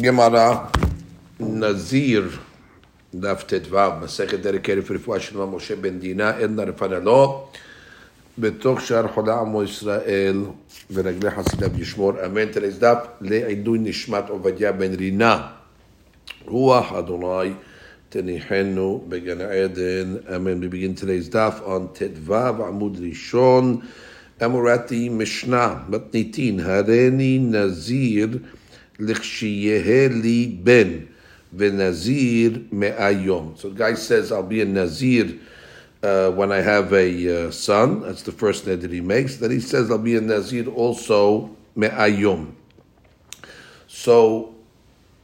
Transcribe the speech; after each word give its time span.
Gemara 0.00 0.70
Nazir 1.40 2.30
Daf 3.12 3.44
Tetvav 3.44 4.00
Masechet 4.00 4.42
dedicated 4.42 4.86
for 4.86 4.94
Refuah 4.94 5.20
Shalom 5.20 5.52
Moshe 5.52 5.80
Ben 5.80 5.98
Dina 5.98 6.36
Edna 6.40 6.64
Refanalo 6.64 7.48
בתוך 8.38 8.80
שאר 8.80 9.08
חולי 9.08 9.32
עמו 9.32 9.62
ישראל 9.62 10.44
ורגלי 10.90 11.30
חסידיו 11.30 11.80
ישמור 11.80 12.12
אמן. 12.26 12.50
Today's 12.54 12.80
דף 12.80 12.98
לעידוי 13.20 13.78
נשמת 13.78 14.28
עובדיה 14.28 14.72
בן 14.72 14.94
רינה 14.94 15.48
רוח 16.46 16.92
אדוני 16.92 17.52
תניחנו 18.08 19.04
בגן 19.08 19.40
עדן 19.40 20.16
אמן. 20.36 20.62
We 20.62 20.66
begin 20.66 21.02
today's 21.02 21.32
דף 21.32 21.60
on 21.66 21.98
ט"ו 21.98 22.34
עמוד 22.34 22.98
ראשון 23.00 23.80
אמורתי 24.44 25.08
משנה 25.08 25.74
מתניתין 25.88 26.60
הריני 26.60 27.38
נזיר 27.38 28.38
Ben 28.99 29.15
me'ayom. 32.71 33.57
So 33.57 33.69
the 33.69 33.75
guy 33.75 33.93
says, 33.93 34.31
I'll 34.31 34.43
be 34.43 34.61
a 34.61 34.65
nazir 34.65 35.39
uh, 36.03 36.31
when 36.31 36.51
I 36.51 36.57
have 36.57 36.93
a 36.93 37.47
uh, 37.47 37.51
son. 37.51 38.01
That's 38.01 38.23
the 38.23 38.31
first 38.31 38.67
ned 38.67 38.81
that 38.81 38.91
he 38.91 39.01
makes. 39.01 39.37
Then 39.37 39.51
he 39.51 39.59
says, 39.59 39.91
I'll 39.91 39.97
be 39.97 40.15
a 40.15 40.21
nazir 40.21 40.67
also 40.67 41.55
me'ayom. 41.75 42.53
So 43.87 44.55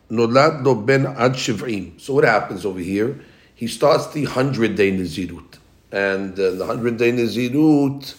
nolad 0.10 0.66
lo 0.66 0.76
ben 0.76 1.06
ad 1.06 1.34
shivrim. 1.34 2.00
So 2.00 2.14
what 2.14 2.24
happens 2.24 2.66
over 2.66 2.80
here? 2.80 3.20
He 3.56 3.68
starts 3.68 4.12
the 4.14 4.26
100 4.26 4.76
day 4.76 4.92
nazirut. 4.92 5.58
And 5.92 6.34
uh, 6.34 6.52
the 6.52 6.66
100 6.66 6.98
day 6.98 7.12
nazirut, 7.12 8.16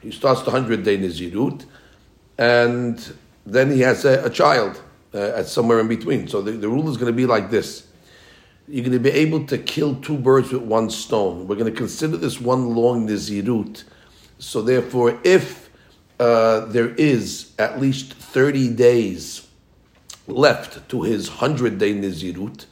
he 0.00 0.12
starts 0.12 0.42
the 0.42 0.50
100 0.50 0.84
day 0.84 0.96
nazirut 0.96 1.64
and 2.38 3.14
then 3.44 3.70
he 3.70 3.80
has 3.80 4.04
a, 4.04 4.24
a 4.24 4.30
child 4.30 4.80
uh, 5.14 5.32
at 5.36 5.46
somewhere 5.46 5.80
in 5.80 5.88
between. 5.88 6.28
So 6.28 6.40
the, 6.42 6.52
the 6.52 6.68
rule 6.68 6.88
is 6.88 6.96
going 6.96 7.12
to 7.12 7.16
be 7.16 7.26
like 7.26 7.50
this 7.50 7.88
you're 8.68 8.84
going 8.84 8.92
to 8.92 9.00
be 9.00 9.10
able 9.10 9.46
to 9.46 9.56
kill 9.56 9.94
two 9.96 10.16
birds 10.16 10.52
with 10.52 10.62
one 10.62 10.90
stone. 10.90 11.48
We're 11.48 11.56
going 11.56 11.72
to 11.72 11.76
consider 11.76 12.18
this 12.18 12.40
one 12.40 12.74
long 12.74 13.08
Nizirut. 13.08 13.84
So 14.38 14.60
therefore, 14.60 15.18
if 15.24 15.70
uh, 16.20 16.66
there 16.66 16.90
is 16.90 17.52
at 17.58 17.80
least 17.80 18.12
30 18.12 18.74
days 18.74 19.48
left 20.26 20.86
to 20.90 21.02
his 21.02 21.30
100 21.30 21.78
day 21.78 21.94
Nizirut, 21.94 22.66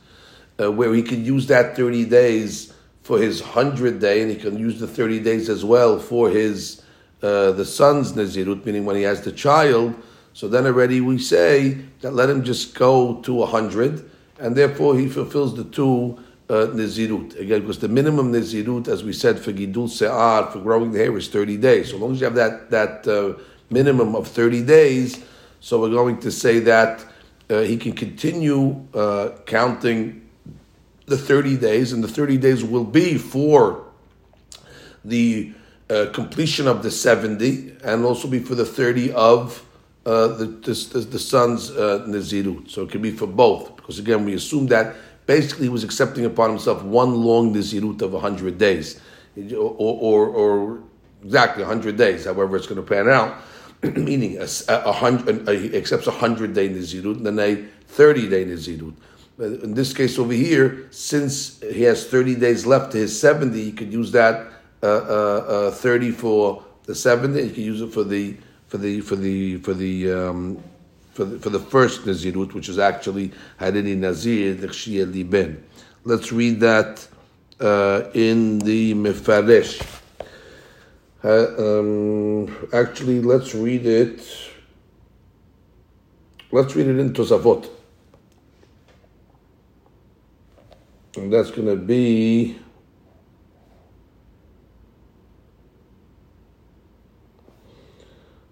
uh, 0.61 0.71
where 0.71 0.93
he 0.93 1.03
can 1.03 1.25
use 1.25 1.47
that 1.47 1.77
30 1.77 2.05
days 2.05 2.75
for 3.03 3.19
his 3.19 3.43
100 3.43 3.99
day, 3.99 4.21
and 4.21 4.31
he 4.31 4.37
can 4.37 4.59
use 4.59 4.79
the 4.79 4.87
30 4.87 5.21
days 5.21 5.49
as 5.49 5.65
well 5.65 5.99
for 5.99 6.29
his 6.29 6.83
uh, 7.23 7.53
the 7.53 7.65
son's 7.65 8.13
Nizirut, 8.13 8.65
meaning 8.65 8.85
when 8.85 8.97
he 8.97 9.03
has 9.03 9.23
the 9.23 9.33
child. 9.33 9.95
So 10.33 10.49
then 10.49 10.67
already 10.67 11.01
we 11.01 11.19
say 11.19 11.79
that 12.01 12.13
let 12.13 12.29
him 12.29 12.45
just 12.45 12.75
go 12.75 13.21
to 13.23 13.43
a 13.43 13.51
100 13.51 14.11
and 14.39 14.55
therefore 14.55 14.99
he 14.99 15.09
fulfills 15.09 15.57
the 15.57 15.65
two 15.65 16.19
uh, 16.49 16.67
Nizirut. 16.67 17.39
Again, 17.39 17.63
because 17.63 17.79
the 17.79 17.89
minimum 17.89 18.33
Nizirut, 18.33 18.89
as 18.89 19.03
we 19.03 19.13
said, 19.13 19.39
for 19.39 19.53
Gidul 19.53 19.89
Se'ar, 19.89 20.51
for 20.53 20.61
growing 20.61 20.93
the 20.93 20.99
hair, 20.99 21.17
is 21.17 21.29
30 21.29 21.57
days. 21.57 21.91
So 21.91 21.97
long 21.97 22.13
as 22.13 22.21
you 22.21 22.27
have 22.27 22.35
that, 22.35 22.71
that 22.71 23.09
uh, 23.09 23.41
minimum 23.71 24.15
of 24.15 24.29
30 24.29 24.63
days, 24.65 25.25
so 25.61 25.81
we're 25.81 25.91
going 25.91 26.21
to 26.21 26.31
say 26.31 26.61
that 26.61 27.05
uh, 27.49 27.61
he 27.61 27.77
can 27.77 27.93
continue 27.93 28.87
uh, 28.95 29.31
counting 29.47 30.29
the 31.07 31.17
30 31.17 31.57
days, 31.57 31.93
and 31.93 32.03
the 32.03 32.09
30 32.09 32.37
days 32.37 32.65
will 32.65 32.85
be 32.85 33.17
for 33.17 33.85
the 35.05 35.53
uh, 35.89 36.07
completion 36.13 36.67
of 36.67 36.83
the 36.83 36.91
70, 36.91 37.77
and 37.85 38.05
also 38.05 38.29
be 38.29 38.41
for 38.41 38.55
the 38.55 38.65
30 38.65 39.13
of 39.13 39.65
uh, 40.05 40.29
the, 40.29 40.47
the, 40.47 41.01
the 41.01 41.19
son's 41.19 41.71
uh, 41.71 42.05
Nazirut. 42.07 42.71
So 42.71 42.83
it 42.83 42.91
can 42.91 43.03
be 43.03 43.11
for 43.11 43.27
both. 43.27 43.77
Because 43.77 43.99
again, 43.99 44.25
we 44.25 44.35
assume 44.35 44.67
that 44.69 44.95
basically 45.27 45.65
he 45.65 45.69
was 45.69 45.85
accepting 45.85 46.25
upon 46.25 46.51
himself 46.51 46.83
one 46.83 47.15
long 47.15 47.55
Nazirut 47.55 48.03
of 48.03 48.13
100 48.13 48.59
days. 48.59 49.01
Or, 49.53 49.75
or, 49.79 50.27
or 50.29 50.83
exactly 51.25 51.63
100 51.63 51.97
days, 51.97 52.25
however 52.25 52.57
it's 52.57 52.67
going 52.67 52.81
to 52.81 52.87
pan 52.87 53.09
out. 53.09 53.37
Meaning 53.83 54.39
a, 54.39 54.49
a 54.69 54.93
hundred, 54.93 55.49
he 55.49 55.77
accepts 55.77 56.07
a 56.07 56.11
100 56.11 56.55
day 56.55 56.69
Nazirut 56.69 57.17
and 57.17 57.27
then 57.27 57.39
a 57.39 57.57
30 57.89 58.29
day 58.29 58.45
Nazirut. 58.45 58.95
In 59.39 59.75
this 59.75 59.93
case 59.93 60.19
over 60.19 60.33
here, 60.33 60.89
since 60.91 61.61
he 61.61 61.83
has 61.83 62.07
30 62.07 62.37
days 62.37 62.65
left 62.65 62.93
to 62.93 62.99
his 62.99 63.19
70, 63.21 63.63
he 63.63 63.73
could 63.73 63.93
use 63.93 64.13
that 64.13 64.47
uh, 64.83 64.87
uh, 64.87 65.69
uh 65.69 65.71
30 65.71 66.11
for 66.13 66.65
the 66.85 66.95
70, 66.95 67.43
he 67.43 67.49
could 67.49 67.59
use 67.59 67.81
it 67.81 67.93
for 67.93 68.05
the 68.05 68.37
for 68.69 68.79
the 68.79 69.01
for 69.01 69.17
the 69.17 69.59
for 69.59 69.75
the 69.75 70.13
um, 70.13 70.63
for 71.13 71.25
the, 71.25 71.39
for 71.39 71.51
the 71.51 71.59
first 71.59 72.03
Nazirut, 72.03 72.53
which 72.53 72.69
is 72.69 72.79
actually 72.79 73.33
Harini 73.61 73.97
Nazir. 73.97 74.55
Let's 76.05 76.33
read 76.33 76.61
that 76.61 77.09
uh, 77.59 78.11
in 78.15 78.59
the 78.61 78.95
Mefaresh. 78.95 80.01
Uh, 81.25 81.79
um, 81.81 82.69
actually, 82.73 83.21
let's 83.21 83.55
read 83.55 83.87
it. 83.87 84.21
Let's 86.53 86.77
read 86.77 86.87
it 86.87 86.99
in 86.99 87.13
Tosafot. 87.13 87.69
And 91.17 91.33
that's 91.33 91.51
going 91.51 91.67
to 91.67 91.77
be 91.77 92.59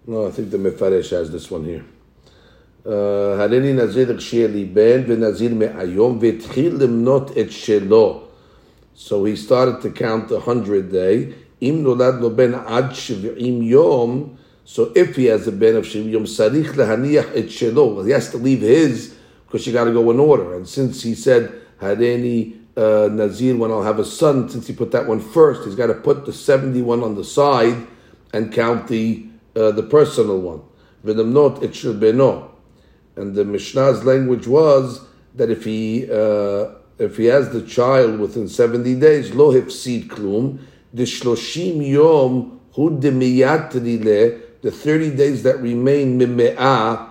No, 0.06 0.26
I 0.26 0.30
think 0.30 0.50
the 0.50 0.58
Mefaresh 0.58 1.10
has 1.10 1.30
this 1.30 1.50
one 1.50 1.64
here. 1.64 1.84
הריני 3.38 3.72
נזיר 3.72 4.16
כשיהיה 4.16 4.48
לי 4.48 4.64
בן 4.64 5.02
ונזיר 5.06 5.54
מהיום 5.54 6.18
והתחיל 6.20 6.76
למנות 6.80 7.30
את 7.38 7.50
שלו. 7.50 8.20
So 8.96 9.24
he 9.24 9.36
started 9.36 9.82
to 9.82 9.90
count 9.90 10.32
a 10.32 10.40
hundred 10.40 10.90
day. 10.92 11.32
אם 11.62 11.78
נולד 11.82 12.14
לו 12.20 12.36
בן 12.36 12.54
עד 12.54 12.84
שבעים 12.92 13.62
יום, 13.62 14.28
so 14.66 14.80
if 14.94 15.16
he 15.16 15.26
has 15.26 15.46
a 15.46 15.52
ben 15.52 15.76
of 15.76 15.84
שבעים 15.84 16.08
יום, 16.08 16.24
צריך 16.24 16.78
להניח 16.78 17.26
את 17.38 17.50
שלו. 17.50 18.02
He 18.06 18.10
has 18.10 18.32
to 18.32 18.38
leave 18.38 18.62
his, 18.62 19.14
because 19.46 19.66
you 19.66 19.72
got 19.72 19.84
to 19.84 19.92
go 19.92 20.10
in 20.10 20.18
order. 20.18 20.54
And 20.54 20.66
since 20.66 21.02
he 21.02 21.14
said, 21.14 21.52
הריני 21.82 22.52
uh, 22.76 23.08
Nazir 23.12 23.56
when 23.56 23.70
I'll 23.70 23.82
have 23.82 23.98
a 23.98 24.04
son, 24.04 24.48
since 24.48 24.66
he 24.66 24.72
put 24.72 24.90
that 24.92 25.06
one 25.06 25.20
first, 25.20 25.64
he's 25.64 25.74
got 25.74 25.88
to 25.88 25.94
put 25.94 26.24
the 26.24 26.32
71 26.32 27.02
on 27.02 27.14
the 27.14 27.24
side 27.24 27.86
and 28.32 28.52
count 28.52 28.88
the 28.88 29.26
uh, 29.56 29.70
the 29.72 29.82
personal 29.82 30.40
one. 30.40 30.62
V'namnot 31.04 31.62
it 31.62 31.74
should 31.74 31.98
be 32.00 32.12
no. 32.12 32.50
And 33.16 33.34
the 33.34 33.44
Mishnah's 33.44 34.04
language 34.04 34.46
was 34.46 35.00
that 35.34 35.50
if 35.50 35.64
he 35.64 36.04
uh, 36.10 36.72
if 36.98 37.16
he 37.16 37.26
has 37.26 37.50
the 37.50 37.62
child 37.62 38.20
within 38.20 38.48
seventy 38.48 38.94
days, 38.94 39.34
lo 39.34 39.52
hefsid 39.52 40.08
klum, 40.08 40.58
the 40.92 41.04
shloshim 41.04 41.86
yom 41.86 42.60
hu 42.74 42.90
le, 42.90 43.00
the 43.00 44.70
thirty 44.70 45.10
days 45.10 45.42
that 45.42 45.58
remain 45.60 46.18
mime'ah, 46.18 47.08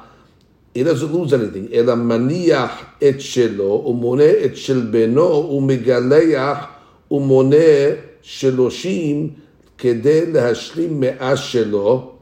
he 0.74 0.84
doesn't 0.84 1.12
lose 1.12 1.34
anything. 1.34 1.74
Ela 1.74 1.96
maniach 1.96 2.86
et 3.02 3.16
shelo, 3.16 3.84
umone 3.86 4.44
et 4.44 4.56
shel 4.58 4.82
beno, 4.84 5.50
umegaleach, 5.52 6.70
umone 7.12 8.02
sheloshim, 8.22 9.36
כדי 9.78 10.32
להשלים 10.34 11.00
מאה 11.00 11.38
שלו, 11.38 12.13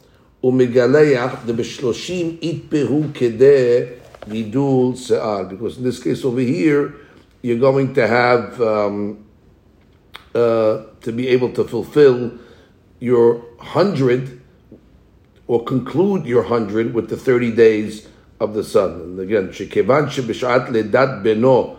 ומגלח 0.43 1.45
דבשלושים 1.45 2.37
יתפהו 2.41 3.03
כדי 3.13 3.81
גידול 4.29 4.95
שיער. 4.95 5.43
Because 5.49 5.77
in 5.77 5.83
this 5.83 5.99
case 5.99 6.23
over 6.25 6.41
here, 6.41 6.93
you're 7.41 7.59
going 7.59 7.93
to 7.93 8.07
have 8.07 8.61
um, 8.61 9.25
uh, 10.35 10.83
to 11.01 11.11
be 11.11 11.27
able 11.29 11.51
to 11.53 11.63
fulfill 11.63 12.31
your 12.99 13.41
hundred 13.59 14.41
or 15.47 15.63
conclude 15.63 16.25
your 16.25 16.43
hundred 16.43 16.93
with 16.93 17.09
the 17.09 17.17
30 17.17 17.51
days 17.51 18.07
of 18.39 18.53
the 18.53 18.63
son. 18.63 18.91
And 19.01 19.19
again, 19.19 19.49
shekevan 19.49 20.07
shebishat 20.07 20.69
ledat 20.69 21.23
beno, 21.23 21.77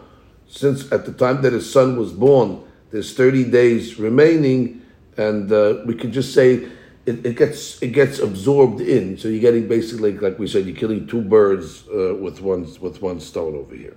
since 0.48 0.90
at 0.90 1.04
the 1.04 1.12
time 1.12 1.42
that 1.42 1.52
his 1.52 1.70
son 1.70 1.98
was 1.98 2.12
born, 2.12 2.62
there's 2.90 3.14
30 3.14 3.44
days 3.44 3.98
remaining, 3.98 4.82
and 5.16 5.52
uh, 5.52 5.82
we 5.84 5.94
could 5.94 6.12
just 6.12 6.32
say 6.32 6.66
it, 7.08 7.24
it, 7.24 7.36
gets 7.36 7.82
it 7.82 7.88
gets 7.88 8.18
absorbed 8.18 8.80
in. 8.80 9.16
So 9.16 9.28
you're 9.28 9.40
getting 9.40 9.66
basically, 9.66 10.12
like 10.12 10.38
we 10.38 10.46
said, 10.46 10.66
you're 10.66 10.76
killing 10.76 11.06
two 11.06 11.22
birds 11.22 11.88
uh, 11.88 12.14
with 12.14 12.42
one 12.42 12.62
with 12.80 13.00
one 13.00 13.18
stone 13.20 13.54
over 13.54 13.74
here. 13.74 13.96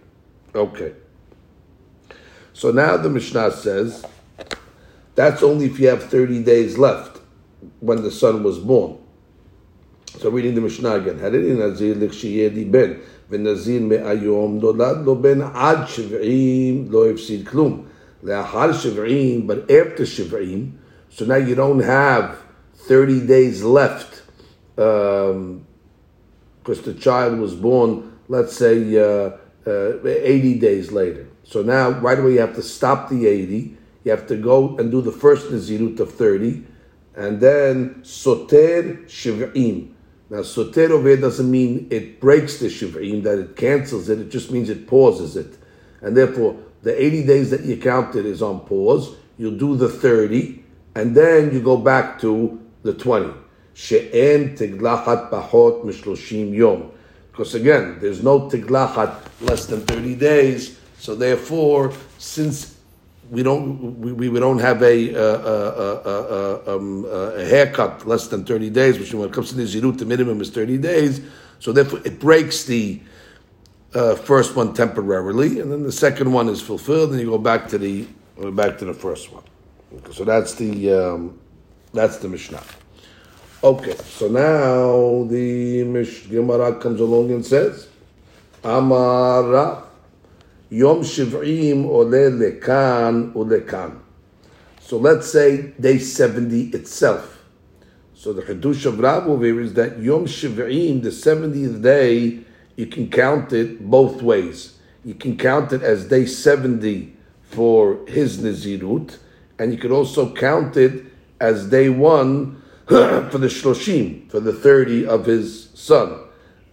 Okay. 0.55 0.93
So 2.53 2.71
now 2.71 2.97
the 2.97 3.09
Mishnah 3.09 3.51
says 3.51 4.05
that's 5.15 5.43
only 5.43 5.65
if 5.65 5.79
you 5.79 5.87
have 5.89 6.03
30 6.03 6.43
days 6.43 6.77
left 6.77 7.19
when 7.79 8.01
the 8.01 8.11
son 8.11 8.43
was 8.43 8.59
born. 8.59 8.97
So 10.19 10.29
reading 10.29 10.55
the 10.55 10.61
Mishnah 10.61 10.93
again. 10.95 11.19
הריני 11.19 11.53
נזיר 11.53 11.95
לכשיהיה 11.99 12.49
לי 12.49 12.65
בן, 12.65 12.93
ונזיר 13.29 13.81
מהיום 13.81 14.59
נולד 14.59 15.05
לו 15.05 15.15
בן 15.15 15.41
עד 15.41 15.87
שבעים, 15.87 16.87
לא 16.89 17.09
הפסיד 17.09 17.47
כלום. 17.47 17.83
לאחר 18.23 18.73
שבעים, 18.73 19.49
but 19.49 19.71
after 19.71 20.05
שבעים, 20.05 20.71
so 21.09 21.25
now 21.25 21.35
you 21.35 21.55
don't 21.55 21.79
have 21.79 22.44
30 22.86 23.26
days 23.26 23.62
left 23.62 24.22
um, 24.78 25.66
because 26.62 26.82
the 26.82 26.94
child 26.94 27.38
was 27.38 27.54
born, 27.54 28.18
let's 28.28 28.56
say, 28.56 28.96
uh, 28.96 29.36
uh, 29.66 30.04
80 30.04 30.58
days 30.58 30.92
later. 30.92 31.28
So 31.44 31.62
now, 31.62 31.90
right 31.90 32.18
away, 32.18 32.34
you 32.34 32.40
have 32.40 32.56
to 32.56 32.62
stop 32.62 33.08
the 33.08 33.26
80. 33.26 33.76
You 34.04 34.10
have 34.10 34.26
to 34.28 34.36
go 34.36 34.76
and 34.78 34.90
do 34.90 35.00
the 35.00 35.12
first 35.12 35.46
Nazirut 35.48 36.00
of 36.00 36.12
30, 36.12 36.64
and 37.14 37.40
then 37.40 38.04
Soter 38.04 39.04
Shiv'im. 39.06 39.92
Now, 40.28 40.42
Soter 40.42 40.92
over 40.92 41.16
doesn't 41.16 41.50
mean 41.50 41.86
it 41.90 42.20
breaks 42.20 42.58
the 42.58 42.66
Shiv'im, 42.66 43.22
that 43.22 43.38
it 43.38 43.56
cancels 43.56 44.08
it, 44.08 44.18
it 44.18 44.30
just 44.30 44.50
means 44.50 44.68
it 44.68 44.88
pauses 44.88 45.36
it. 45.36 45.56
And 46.00 46.16
therefore, 46.16 46.56
the 46.82 47.00
80 47.00 47.26
days 47.26 47.50
that 47.50 47.62
you 47.62 47.76
counted 47.76 48.26
is 48.26 48.42
on 48.42 48.60
pause. 48.60 49.14
You'll 49.38 49.58
do 49.58 49.76
the 49.76 49.88
30, 49.88 50.62
and 50.94 51.14
then 51.14 51.52
you 51.52 51.60
go 51.60 51.76
back 51.76 52.20
to 52.20 52.60
the 52.86 52.94
20. 52.94 53.32
She'en 53.74 54.56
tiglachat 54.56 55.30
pachot 55.30 55.84
mishloshim 55.84 56.54
yom. 56.54 56.90
Because 57.30 57.54
again, 57.54 57.98
there's 58.00 58.22
no 58.22 58.48
tiglachat 58.48 59.14
less 59.42 59.66
than 59.66 59.80
30 59.82 60.14
days. 60.14 60.78
So 60.98 61.14
therefore, 61.14 61.92
since 62.18 62.76
we 63.30 63.42
don't 63.42 64.00
we, 64.00 64.28
we 64.30 64.40
don't 64.40 64.60
have 64.60 64.82
a, 64.82 65.14
uh, 65.14 65.20
uh, 65.20 66.62
uh, 66.66 66.76
um, 66.76 67.04
a 67.04 67.44
haircut 67.44 68.06
less 68.06 68.28
than 68.28 68.44
30 68.44 68.70
days, 68.70 68.98
which 68.98 69.12
when 69.12 69.28
it 69.28 69.34
comes 69.34 69.50
to 69.50 69.56
the 69.56 69.64
zirut, 69.64 69.98
the 69.98 70.06
minimum 70.06 70.40
is 70.40 70.50
30 70.50 70.78
days. 70.78 71.20
So 71.58 71.72
therefore, 71.72 72.00
it 72.04 72.18
breaks 72.18 72.64
the 72.64 73.00
uh, 73.94 74.14
first 74.14 74.56
one 74.56 74.74
temporarily, 74.74 75.60
and 75.60 75.72
then 75.72 75.82
the 75.82 75.92
second 75.92 76.32
one 76.32 76.48
is 76.48 76.60
fulfilled, 76.60 77.10
and 77.10 77.20
you 77.20 77.26
go 77.26 77.38
back 77.38 77.68
to 77.68 77.78
the 77.78 78.06
back 78.52 78.78
to 78.78 78.84
the 78.84 78.94
first 78.94 79.32
one. 79.32 79.42
So 80.12 80.24
that's 80.24 80.54
the 80.54 80.92
um, 80.92 81.38
that's 81.96 82.18
the 82.18 82.28
Mishnah. 82.28 82.62
Okay, 83.64 83.96
so 83.96 84.28
now 84.28 85.26
the 85.28 85.82
Mish 85.84 86.26
Gemara 86.26 86.78
comes 86.78 87.00
along 87.00 87.30
and 87.32 87.44
says, 87.44 87.88
Amara 88.62 89.82
Yom 90.68 91.00
Shiv'im 91.00 91.86
ole 91.86 92.30
lekan 92.30 93.32
ulekan. 93.32 93.98
So 94.80 94.98
let's 94.98 95.30
say 95.32 95.72
day 95.80 95.98
70 95.98 96.68
itself. 96.76 97.44
So 98.14 98.32
the 98.32 98.42
Hadush 98.42 98.86
of 98.86 99.02
over 99.02 99.44
here 99.44 99.60
is 99.60 99.74
that 99.74 99.98
Yom 99.98 100.26
Shiv'im, 100.26 101.02
the 101.02 101.10
70th 101.10 101.82
day, 101.82 102.40
you 102.76 102.86
can 102.86 103.08
count 103.08 103.52
it 103.52 103.88
both 103.88 104.22
ways. 104.22 104.78
You 105.04 105.14
can 105.14 105.36
count 105.36 105.72
it 105.72 105.82
as 105.82 106.06
day 106.08 106.26
70 106.26 107.16
for 107.42 108.04
his 108.06 108.38
Nizirut, 108.38 109.18
and 109.58 109.72
you 109.72 109.78
could 109.78 109.92
also 109.92 110.34
count 110.34 110.76
it 110.76 111.04
as 111.40 111.68
day 111.68 111.88
one 111.88 112.62
for 112.86 113.38
the 113.38 113.48
shloshim, 113.48 114.30
for 114.30 114.40
the 114.40 114.52
30 114.52 115.06
of 115.06 115.26
his 115.26 115.70
son. 115.74 116.20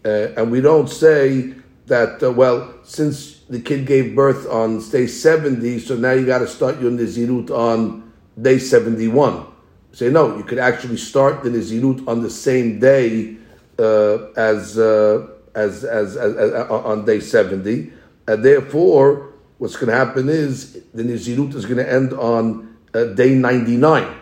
Uh, 0.06 0.30
and 0.38 0.51
we 0.51 0.62
don't 0.62 0.89
say 0.89 1.54
that, 1.88 2.21
uh, 2.21 2.31
well, 2.31 2.74
since 2.83 3.39
the 3.50 3.60
kid 3.60 3.86
gave 3.86 4.15
birth 4.15 4.48
on 4.50 4.88
day 4.89 5.07
70, 5.07 5.80
so 5.80 5.95
now 5.95 6.12
you 6.12 6.25
got 6.25 6.39
to 6.39 6.48
start 6.48 6.80
your 6.80 6.92
Nizirut 6.92 7.50
on 7.50 8.12
day 8.39 8.60
71. 8.60 9.48
Say, 9.92 10.10
no, 10.10 10.38
you 10.38 10.44
could 10.44 10.60
actually 10.60 10.98
start 10.98 11.44
the 11.44 11.50
Nizirut 11.50 12.07
on 12.07 12.21
the 12.21 12.30
same 12.30 12.80
day 12.80 13.38
uh, 13.80 14.31
as, 14.33 14.77
uh, 14.77 15.27
as, 15.56 15.83
as, 15.83 16.16
as, 16.16 16.36
as, 16.36 16.54
uh, 16.54 16.81
on 16.83 17.06
day 17.06 17.19
70. 17.19 17.92
And 18.27 18.45
therefore, 18.45 19.33
what's 19.57 19.75
going 19.75 19.89
to 19.89 19.95
happen 19.95 20.30
is 20.30 20.83
the 20.94 21.04
Nizirut 21.04 21.54
is 21.56 21.66
going 21.66 21.77
to 21.77 21.92
end 21.92 22.13
on 22.13 22.77
uh, 22.94 23.06
day 23.06 23.33
99 23.33 24.19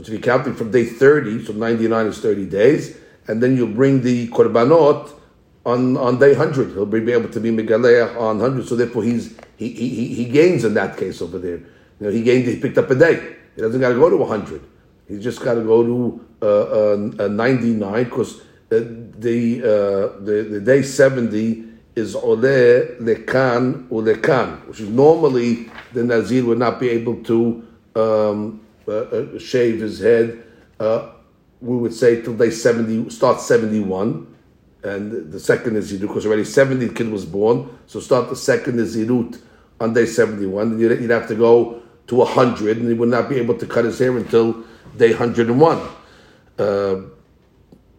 which 0.00 0.08
be 0.08 0.18
counting 0.18 0.54
from 0.54 0.70
day 0.70 0.86
30, 0.86 1.44
so 1.44 1.52
99 1.52 2.06
is 2.06 2.20
30 2.20 2.46
days, 2.46 2.96
and 3.28 3.42
then 3.42 3.54
you'll 3.54 3.68
bring 3.68 4.00
the 4.00 4.28
korbanot 4.28 5.12
on, 5.66 5.94
on 5.98 6.18
day 6.18 6.34
100. 6.34 6.72
He'll 6.72 6.86
be 6.86 7.12
able 7.12 7.28
to 7.28 7.38
be 7.38 7.50
megaleach 7.50 8.16
on 8.16 8.38
100, 8.38 8.66
so 8.66 8.76
therefore 8.76 9.02
he's, 9.02 9.36
he, 9.58 9.68
he, 9.68 10.14
he 10.14 10.24
gains 10.24 10.64
in 10.64 10.72
that 10.72 10.96
case 10.96 11.20
over 11.20 11.38
there. 11.38 11.58
You 11.58 11.66
know, 12.00 12.10
he 12.10 12.22
gained, 12.22 12.46
he 12.46 12.58
picked 12.58 12.78
up 12.78 12.88
a 12.90 12.94
day. 12.94 13.36
He 13.54 13.60
doesn't 13.60 13.78
got 13.78 13.90
to 13.90 13.96
go 13.96 14.08
to 14.08 14.16
100. 14.16 14.62
He's 15.06 15.22
just 15.22 15.42
got 15.42 15.54
to 15.54 15.62
go 15.62 15.82
to 15.82 16.26
uh, 16.40 17.24
uh, 17.24 17.28
99 17.28 18.04
because 18.04 18.40
uh, 18.40 18.40
the, 18.70 19.60
uh, 19.60 20.24
the, 20.24 20.48
the 20.50 20.60
day 20.60 20.80
70 20.80 21.68
is 21.94 22.14
ole 22.14 22.36
lekan 22.36 23.86
ulekan, 23.88 24.66
which 24.66 24.80
is 24.80 24.88
normally 24.88 25.70
the 25.92 26.02
Nazir 26.02 26.46
would 26.46 26.58
not 26.58 26.80
be 26.80 26.88
able 26.88 27.22
to 27.24 27.66
um, 27.96 28.60
uh, 28.90 28.94
uh, 28.94 29.38
shave 29.38 29.80
his 29.80 30.00
head, 30.00 30.42
uh, 30.78 31.10
we 31.60 31.76
would 31.76 31.94
say 31.94 32.22
till 32.22 32.34
day 32.34 32.50
70, 32.50 33.10
start 33.10 33.40
71. 33.40 34.26
And 34.82 35.30
the 35.30 35.38
second 35.38 35.76
is 35.76 35.92
Zirut, 35.92 36.00
because 36.00 36.26
already 36.26 36.44
70 36.44 36.88
kid 36.94 37.10
was 37.10 37.26
born. 37.26 37.78
So 37.86 38.00
start 38.00 38.30
the 38.30 38.36
second 38.36 38.78
is 38.80 38.96
Zirut 38.96 39.40
on 39.78 39.92
day 39.92 40.06
71. 40.06 40.70
Then 40.70 40.78
you'd, 40.80 41.00
you'd 41.00 41.10
have 41.10 41.28
to 41.28 41.34
go 41.34 41.82
to 42.06 42.14
100, 42.16 42.78
and 42.78 42.88
he 42.88 42.94
would 42.94 43.08
not 43.08 43.28
be 43.28 43.36
able 43.36 43.56
to 43.58 43.66
cut 43.66 43.84
his 43.84 43.98
hair 43.98 44.16
until 44.16 44.64
day 44.96 45.10
101. 45.10 45.80
Uh, 46.58 47.02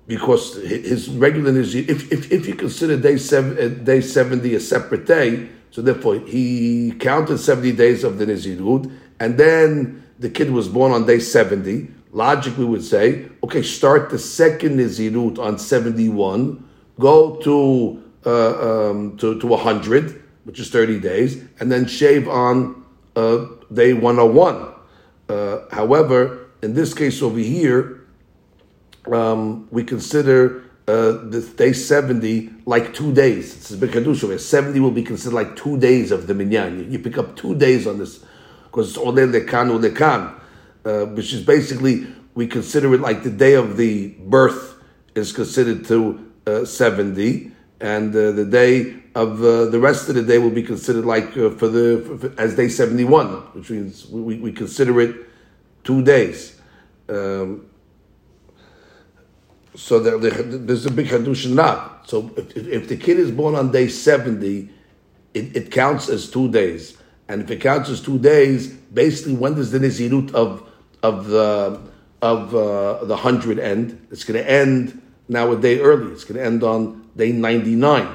because 0.08 0.56
his 0.64 1.10
regular 1.10 1.58
if, 1.58 2.12
if, 2.12 2.32
if 2.32 2.48
you 2.48 2.56
consider 2.56 2.98
day 2.98 3.16
seven, 3.16 3.84
day 3.86 4.02
70 4.02 4.56
a 4.56 4.60
separate 4.60 5.06
day, 5.06 5.48
so 5.70 5.82
therefore 5.82 6.16
he 6.20 6.92
counted 7.00 7.38
70 7.38 7.72
days 7.74 8.04
of 8.04 8.18
the 8.18 8.26
Nizirut, 8.26 8.92
and 9.22 9.38
then 9.38 10.04
the 10.22 10.30
kid 10.30 10.52
was 10.52 10.70
born 10.70 10.92
on 10.92 11.08
day 11.08 11.18
70, 11.18 11.90
logically 12.12 12.64
we 12.64 12.70
would 12.70 12.84
say, 12.84 13.28
okay, 13.44 13.64
start 13.64 14.12
the 14.12 14.20
second 14.20 14.78
Nizirut 14.78 15.40
on 15.40 15.58
71, 15.58 16.64
go 17.00 17.38
to, 17.38 18.04
uh, 18.24 18.90
um, 18.92 19.18
to, 19.18 19.40
to 19.40 19.48
100, 19.48 20.24
which 20.44 20.60
is 20.60 20.70
30 20.70 21.00
days, 21.00 21.44
and 21.60 21.72
then 21.72 21.88
shave 21.88 22.28
on 22.28 22.86
uh, 23.16 23.48
day 23.74 23.94
101. 23.94 24.74
Uh, 25.28 25.60
however, 25.72 26.52
in 26.62 26.76
this 26.76 26.94
case 26.94 27.24
over 27.24 27.40
here, 27.40 28.06
um, 29.12 29.68
we 29.72 29.84
consider 29.84 30.64
uh, 30.88 31.14
the 31.30 31.42
day 31.58 31.74
70 31.74 32.52
like 32.68 32.94
two 32.94 33.12
days. 33.12 33.56
It's 33.56 33.72
a 33.72 33.78
big 33.78 33.90
Kedusha. 33.90 34.40
70 34.40 34.80
will 34.80 34.92
be 34.92 35.04
considered 35.04 35.34
like 35.34 35.56
two 35.56 35.80
days 35.80 36.12
of 36.12 36.28
the 36.28 36.36
minyan. 36.36 36.92
You 36.92 37.00
pick 37.00 37.18
up 37.18 37.36
two 37.36 37.56
days 37.56 37.88
on 37.88 37.98
this 37.98 38.24
because 38.72 38.90
it's 38.90 38.98
ole 38.98 39.14
lekan 39.14 39.80
lekan, 39.80 40.34
uh, 40.86 41.06
which 41.14 41.34
is 41.34 41.44
basically 41.44 42.08
we 42.36 42.48
consider 42.48 42.94
it 42.94 43.02
like 43.02 43.24
the 43.24 43.30
day 43.30 43.54
of 43.56 43.76
the 43.76 44.08
birth 44.20 44.76
is 45.14 45.34
considered 45.34 45.86
to 45.86 46.32
uh, 46.48 46.64
seventy, 46.64 47.52
and 47.82 48.16
uh, 48.16 48.32
the 48.32 48.46
day 48.46 48.96
of 49.14 49.44
uh, 49.44 49.66
the 49.66 49.80
rest 49.80 50.08
of 50.08 50.16
the 50.16 50.24
day 50.24 50.38
will 50.38 50.50
be 50.50 50.64
considered 50.64 51.06
like 51.06 51.36
uh, 51.38 51.50
for 51.50 51.68
the 51.68 52.02
for, 52.08 52.30
for, 52.30 52.40
as 52.40 52.56
day 52.56 52.70
seventy 52.70 53.04
one, 53.04 53.28
which 53.54 53.70
means 53.70 54.08
we, 54.08 54.38
we 54.38 54.54
consider 54.54 55.02
it 55.02 55.16
two 55.84 56.02
days. 56.02 56.60
Um, 57.10 57.66
so 59.76 60.00
there, 60.00 60.18
there's 60.18 60.86
a 60.86 60.92
big 60.92 61.08
hadush 61.08 61.50
now. 61.50 62.00
So 62.06 62.32
if, 62.38 62.56
if, 62.56 62.88
the 62.88 62.98
kid 62.98 63.20
is 63.20 63.32
born 63.32 63.56
on 63.56 63.72
day 63.72 63.90
seventy, 63.90 64.70
it, 65.34 65.56
it 65.56 65.72
counts 65.72 66.08
as 66.08 66.30
two 66.30 66.50
days. 66.50 66.98
And 67.32 67.42
if 67.42 67.50
it 67.50 67.62
counts 67.62 67.90
as 67.90 68.02
two 68.02 68.20
days, 68.20 68.68
basically, 68.68 69.36
when 69.36 69.54
does 69.54 69.72
the 69.72 69.80
Nizirut 69.80 70.34
of 70.34 70.70
of 71.02 71.28
the 71.28 71.80
of 72.22 72.54
uh, 72.54 73.06
the 73.06 73.16
hundred 73.16 73.58
end? 73.58 74.06
It's 74.12 74.26
going 74.26 74.44
to 74.44 74.50
end 74.50 75.02
now 75.30 75.54
a 75.54 75.56
day 75.56 75.80
early. 75.80 76.12
It's 76.12 76.26
going 76.26 76.40
to 76.42 76.46
end 76.46 76.62
on 76.62 77.10
day 77.16 77.32
ninety 77.32 77.76
nine, 77.76 78.10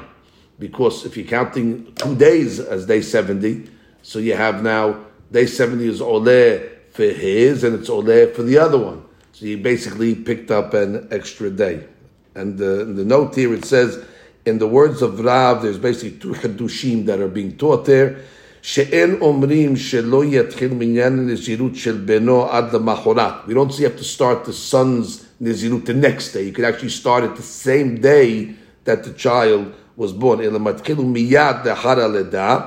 because 0.59 1.03
if 1.07 1.17
you're 1.17 1.25
counting 1.25 1.91
two 1.95 2.15
days 2.15 2.59
as 2.59 2.85
day 2.85 3.01
seventy, 3.01 3.67
so 4.03 4.19
you 4.19 4.35
have 4.35 4.61
now 4.61 4.85
day 5.31 5.47
seventy 5.47 5.87
is 5.87 5.99
ole 5.99 6.59
for 6.91 7.09
his, 7.25 7.63
and 7.63 7.73
it's 7.73 7.89
ole 7.89 8.27
for 8.35 8.43
the 8.43 8.59
other 8.59 8.77
one. 8.77 9.03
So 9.33 9.45
you 9.45 9.57
basically 9.57 10.13
picked 10.13 10.51
up 10.51 10.75
an 10.75 11.07
extra 11.09 11.49
day. 11.49 11.87
And 12.35 12.57
the, 12.57 12.85
the 12.85 13.03
note 13.03 13.33
here 13.33 13.51
it 13.55 13.65
says, 13.65 14.05
in 14.45 14.59
the 14.59 14.67
words 14.67 15.01
of 15.01 15.19
Rav, 15.19 15.63
there's 15.63 15.79
basically 15.79 16.19
two 16.19 16.33
chedushim 16.33 17.07
that 17.07 17.19
are 17.19 17.27
being 17.27 17.57
taught 17.57 17.85
there. 17.85 18.21
שאין 18.66 19.16
אומרים 19.20 19.76
שלא 19.76 20.24
יתחיל 20.24 20.74
מניין 20.74 21.18
הנזירות 21.18 21.76
של 21.76 21.96
בנו 22.04 22.50
עד 22.50 22.74
למחרת. 22.74 23.32
We 23.48 23.50
don't 23.50 23.72
say 23.72 23.80
you 23.80 23.86
have 23.86 24.00
to 24.00 24.04
start 24.04 24.48
the 24.48 24.72
son's 24.72 25.24
נזירות 25.40 25.84
the 25.84 25.94
next 25.94 26.32
day. 26.32 26.42
You 26.42 26.52
can 26.52 26.64
actually 26.64 26.90
start 27.02 27.24
it 27.24 27.36
the 27.36 27.42
same 27.42 28.00
day 28.00 28.54
that 28.84 29.04
the 29.04 29.12
child 29.18 29.72
was 29.98 30.12
born. 30.12 30.40
אלא 30.40 30.60
מתחילו 30.60 31.02
מיד 31.02 31.56
לאחר 31.64 32.00
הלידה, 32.00 32.60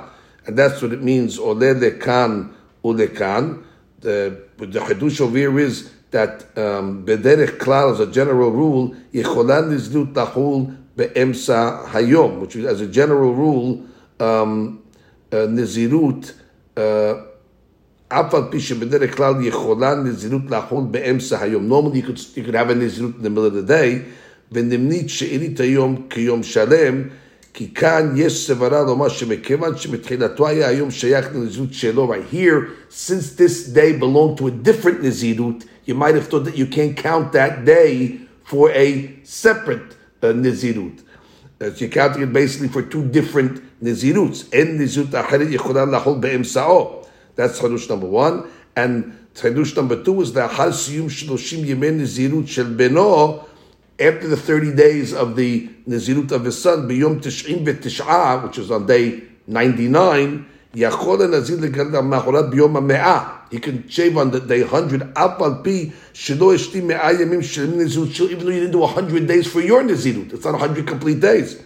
and 0.46 0.50
that's 0.50 0.82
what 0.82 0.92
it 0.92 1.04
means, 1.04 1.40
עולה 1.40 1.72
לכאן 1.82 2.44
ולכאן. 2.86 3.54
The, 4.02 4.06
the 4.60 4.80
חידוש 4.80 5.22
over 5.22 5.38
here 5.38 5.60
is 5.60 5.90
that 6.12 6.44
um, 6.56 7.06
בדרך 7.06 7.64
כלל, 7.64 7.94
as 7.96 8.00
a 8.00 8.16
general 8.16 8.52
rule, 8.52 8.96
יכולה 9.14 9.62
נזירות 9.62 10.18
לחול 10.18 10.62
באמצע 10.98 11.78
היום, 11.94 12.44
which 12.44 12.56
is, 12.56 12.66
as 12.66 12.82
a 12.82 12.88
general 12.88 13.34
rule, 13.34 13.82
um, 14.20 14.80
נזירות, 15.34 16.34
אף 18.10 18.34
על 18.34 18.42
פי 18.50 18.60
שבדרך 18.60 19.18
כלל 19.18 19.34
יכולה 19.42 19.96
נזירות 19.96 20.42
לחול 20.50 20.84
באמצע 20.92 21.42
היום. 21.42 21.72
Normally 21.72 21.98
you 21.98 22.08
could, 22.08 22.18
you 22.18 22.44
could 22.48 22.56
have 22.56 22.70
a 22.70 22.74
נזירות 22.74 23.12
in 23.20 23.24
the 23.24 23.30
middle 23.30 23.46
of 23.46 23.54
the 23.54 23.72
day, 23.72 24.10
ונמנית 24.52 25.10
שארית 25.10 25.60
היום 25.60 26.08
כיום 26.10 26.44
שלם, 26.44 27.02
כי 27.54 27.74
כאן 27.74 28.14
יש 28.16 28.48
סברה 28.48 28.84
לומר 28.84 29.10
שמכיוון 29.10 29.78
שמתחילתו 29.78 30.48
היה 30.48 30.68
היום 30.68 30.92
שייך 30.92 31.36
לנזירות 31.36 31.74
שלו, 31.74 32.14
right 32.14 32.34
here, 32.34 32.92
since 32.92 33.38
this 33.38 33.74
day 33.76 34.00
belonged 34.00 34.38
to 34.38 34.48
a 34.48 34.52
different 34.52 35.04
נזירות, 35.04 35.64
you 35.88 35.94
might 35.94 36.16
have 36.16 36.28
thought 36.28 36.46
that 36.46 36.58
you 36.58 36.66
can't 36.66 36.98
count 36.98 37.32
that 37.32 37.66
day 37.66 38.20
for 38.50 38.70
a 38.72 39.12
separate 39.24 39.96
uh, 40.22 40.26
נזירות. 40.26 41.02
Uh, 41.62 41.70
so 41.74 41.86
you're 41.86 41.90
counting 41.90 42.22
it 42.22 42.34
basically 42.34 42.68
for 42.68 42.82
two 42.82 43.04
different 43.06 43.62
נזירוts. 43.82 44.46
אין 44.54 44.82
נזירות 44.82 45.16
אחרת 45.16 45.48
יכולה 45.50 45.86
לחול 45.86 46.18
באמצעו. 46.20 47.02
That's 47.38 47.62
חידוש 47.62 47.92
number 47.92 48.12
one. 48.12 48.44
And 48.76 49.04
חידוש 49.36 49.78
number 49.78 50.06
two 50.06 50.22
is 50.22 50.36
לאחר 50.36 50.72
סיום 50.74 51.10
30 51.10 51.66
ימי 51.66 51.92
נזירות 51.92 52.48
של 52.48 52.64
בנו, 52.64 53.40
after 54.00 54.28
the 54.28 54.38
30 54.38 54.72
days 54.72 55.14
of 55.14 55.36
the 55.36 55.70
Nazirut 55.88 56.32
of 56.32 56.44
his 56.44 56.62
son, 56.62 56.88
Biyom 56.88 57.22
Tish'im 57.22 57.66
B'Tish'a, 57.66 58.44
which 58.44 58.58
is 58.58 58.70
on 58.70 58.86
day 58.86 59.24
99, 59.48 60.46
Yachol 60.74 61.30
Nazir 61.30 61.58
Machorat 61.58 62.52
Biyom 62.52 62.74
HaMe'ah. 62.74 63.52
He 63.52 63.60
can 63.60 63.88
shave 63.88 64.18
on 64.18 64.32
the 64.32 64.42
day 64.42 64.64
100, 64.64 65.14
Apal 65.14 65.64
Pi, 65.64 65.94
Shelo 66.14 66.54
Eshti 66.54 66.84
Me'ah 66.84 67.14
Yamim 67.14 67.40
Shelim 67.40 67.76
Nazirut, 67.76 68.32
even 68.32 68.46
though 68.46 68.52
you 68.52 68.60
didn't 68.60 68.74
do 68.74 68.80
100 68.80 69.28
days 69.28 69.48
for 69.48 69.62
your 69.62 69.82
Nazirut. 69.84 70.34
It's 70.34 70.44
not 70.44 70.54
100 70.54 70.86
complete 70.86 71.22
days. 71.22 71.62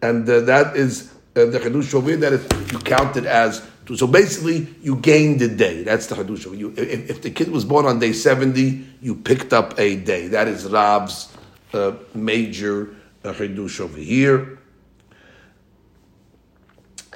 And 0.00 0.28
uh, 0.28 0.40
that 0.40 0.76
is 0.76 1.09
uh, 1.35 1.45
the 1.45 1.59
Chedush 1.59 1.93
over 1.93 2.15
that 2.17 2.33
if 2.33 2.71
you 2.71 2.79
count 2.79 3.15
it 3.15 3.25
as 3.25 3.65
two. 3.85 3.95
so 3.95 4.05
basically, 4.07 4.67
you 4.81 4.97
gained 4.97 5.41
a 5.41 5.47
day. 5.47 5.83
That's 5.83 6.07
the 6.07 6.15
Hadush. 6.15 6.45
If, 6.77 7.09
if, 7.09 7.21
the 7.21 7.31
kid 7.31 7.49
was 7.51 7.63
born 7.63 7.85
on 7.85 7.99
day 7.99 8.11
70, 8.11 8.85
you 9.01 9.15
picked 9.15 9.53
up 9.53 9.79
a 9.79 9.95
day. 9.95 10.27
That 10.27 10.47
is 10.47 10.65
Rab's 10.65 11.31
uh, 11.73 11.93
major 12.13 12.95
uh, 13.23 13.29
over 13.29 13.97
here. 13.97 14.59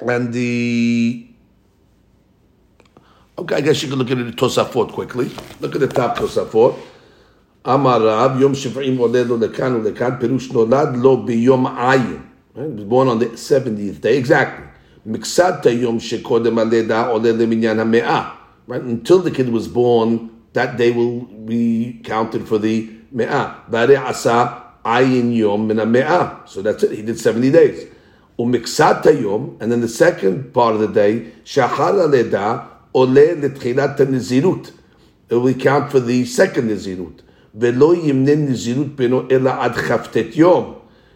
And 0.00 0.32
the 0.32 1.28
okay, 3.38 3.56
I 3.56 3.60
guess 3.60 3.82
you 3.82 3.88
can 3.88 3.98
look 3.98 4.10
at 4.10 4.18
the 4.18 4.32
Tosafot 4.32 4.92
quickly. 4.92 5.30
Look 5.60 5.74
at 5.74 5.80
the 5.80 5.88
top 5.88 6.16
Tosafot. 6.16 6.78
Amar 7.64 8.00
Rab 8.00 8.40
Yom 8.40 8.52
Shiv'im 8.52 8.96
Oled 8.98 9.28
Lo 9.28 9.38
Lekan 9.38 9.82
Lekan 9.82 10.20
Perush 10.20 10.48
Nolad 10.50 11.02
Lo 11.02 11.16
Biyom 11.26 12.25
Ayin. 12.56 12.68
He 12.70 12.74
was 12.76 12.84
born 12.84 13.08
on 13.08 13.18
the 13.18 13.26
70th 13.26 14.00
day, 14.00 14.16
exactly. 14.16 14.66
Shekodem 15.06 16.56
Aleda 16.56 17.10
Leminyan. 17.20 18.32
Right, 18.66 18.82
until 18.82 19.20
the 19.20 19.30
kid 19.30 19.50
was 19.50 19.68
born, 19.68 20.30
that 20.52 20.76
day 20.76 20.90
will 20.90 21.20
be 21.20 22.00
counted 22.02 22.48
for 22.48 22.58
the 22.58 22.90
me'ah. 23.12 23.62
Ayin 24.84 25.36
yom. 25.36 25.68
So 26.46 26.62
that's 26.62 26.82
it. 26.82 26.92
He 26.92 27.02
did 27.02 27.18
70 27.20 27.50
days. 27.50 27.86
And 28.38 28.52
then 28.52 29.80
the 29.80 29.88
second 29.88 30.52
part 30.52 30.74
of 30.74 30.80
the 30.80 30.88
day, 30.88 31.32
shachar 31.44 32.10
leda 32.10 32.68
ole 32.92 33.06
letchilat 33.06 33.96
nizirut. 33.98 34.72
It 35.28 35.36
will 35.36 35.54
count 35.54 35.90
for 35.90 36.00
the 36.00 36.24
second 36.24 36.68
nizirut. 36.70 37.20
Velo 37.54 37.94
yimnin 37.94 38.48
nizirut 38.48 39.30
ela 39.32 39.60
ad 39.60 39.74
chaftet 39.74 40.34
yom 40.36 40.75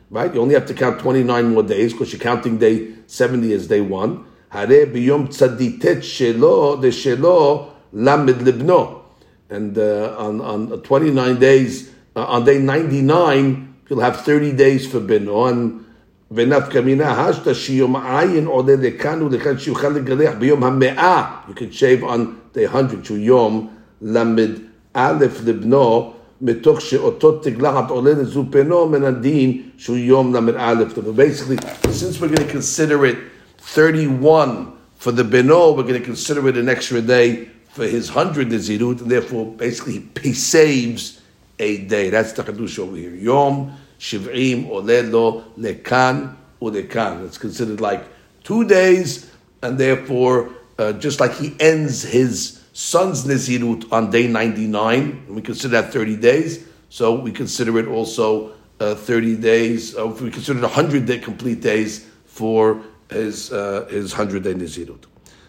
Right? 0.10 0.34
You 0.34 0.41
only 0.41 0.53
have 0.53 0.67
to 0.67 0.74
count 0.74 1.00
29 1.00 1.53
more 1.53 1.63
days 1.63 1.94
because 1.94 2.13
you're 2.13 2.22
counting 2.22 2.58
day 2.58 2.94
70 3.08 3.53
as 3.53 3.67
day 3.67 3.82
one. 3.82 4.25
Hare 4.50 4.86
biyom 4.86 5.27
tzaditet 5.27 6.00
shelo 6.00 6.79
de 6.82 6.89
shelo 6.89 7.72
lamed 7.91 8.36
libno. 8.36 9.01
And 9.50 9.77
uh, 9.77 10.15
on, 10.17 10.41
on 10.41 10.82
29 10.82 11.39
days, 11.39 11.91
uh, 12.15 12.25
on 12.25 12.46
day 12.46 12.60
99, 12.60 13.75
you'll 13.89 14.00
have 14.01 14.22
30 14.22 14.53
days 14.53 14.89
for 14.89 15.00
bino. 15.00 15.46
And 15.46 15.86
ונפקא 16.32 16.79
מינה 16.79 17.12
השתא 17.12 17.53
שיום 17.53 17.96
עין 17.96 18.46
עולה 18.46 18.75
לכאן 18.75 19.24
ולכאן 19.24 19.58
שיוכל 19.58 19.89
לגלח 19.89 20.34
ביום 20.39 20.63
המאה. 20.63 21.24
You 21.48 21.53
can 21.53 21.72
shave 21.72 22.03
on 22.03 22.20
day 22.53 22.65
100 22.74 23.03
שהוא 23.03 23.17
יום 23.17 23.70
למד 24.01 24.51
א' 24.94 25.25
לבנו, 25.46 26.13
מתוך 26.41 26.82
שאותו 26.82 27.39
תגלחת 27.39 27.89
עולה 27.89 28.12
לזופנו 28.12 28.89
מן 28.89 29.03
הדין 29.03 29.62
שהוא 29.77 29.98
יום 29.98 30.36
למד 30.36 30.53
א'. 30.58 30.84
Basically, 31.15 31.58
since 31.91 32.20
we're 32.20 32.27
going 32.27 32.48
to 32.48 32.51
consider 32.51 33.05
it 33.05 33.17
31 33.60 34.74
for 34.98 35.12
the 35.12 35.24
beno, 35.24 35.75
we're 35.75 35.84
going 35.84 36.00
to 36.00 36.05
consider 36.05 36.48
it 36.50 36.58
an 36.58 36.70
extra 36.70 37.01
day 37.01 37.50
for 37.70 37.86
his 37.86 38.10
hundred 38.10 38.50
Nazirut, 38.50 39.01
and 39.01 39.12
therefore 39.12 39.46
basically 39.46 40.08
he 40.22 40.34
saves 40.34 41.22
a 41.60 41.79
day. 41.79 42.10
That's 42.10 42.34
the 42.34 42.44
Chadush 42.44 42.79
over 42.79 42.96
here. 42.96 43.13
Yom 43.15 43.75
Shiv'im 44.00 44.70
Olelo 44.70 45.44
Lekan 45.58 46.36
Ulekan. 46.62 47.25
It's 47.25 47.38
considered 47.38 47.82
like 47.82 48.03
two 48.44 48.65
days, 48.65 49.32
and 49.62 49.77
therefore, 49.77 50.51
uh, 50.79 50.94
just 50.94 51.20
like 51.20 51.34
he 51.34 51.55
ends 51.60 52.03
his 52.03 52.59
son's 52.73 53.25
Nazirut 53.25 53.91
on 53.93 54.11
day 54.11 54.27
99, 54.27 55.27
we 55.29 55.43
consider 55.43 55.81
that 55.81 55.93
30 55.93 56.17
days, 56.17 56.67
so 56.89 57.15
we 57.15 57.33
consider 57.33 57.79
it 57.79 57.87
also 57.87 58.53
uh, 58.81 58.95
30 58.95 59.37
days, 59.37 59.97
uh, 59.97 60.07
we 60.07 60.31
consider 60.31 60.59
it 60.59 60.62
100 60.62 61.07
day, 61.07 61.19
complete 61.19 61.61
days 61.61 62.09
for 62.25 62.83
his, 63.11 63.53
uh, 63.53 63.87
his 63.91 64.12
100 64.12 64.43
day 64.43 64.55
Nazirut. 64.55 65.05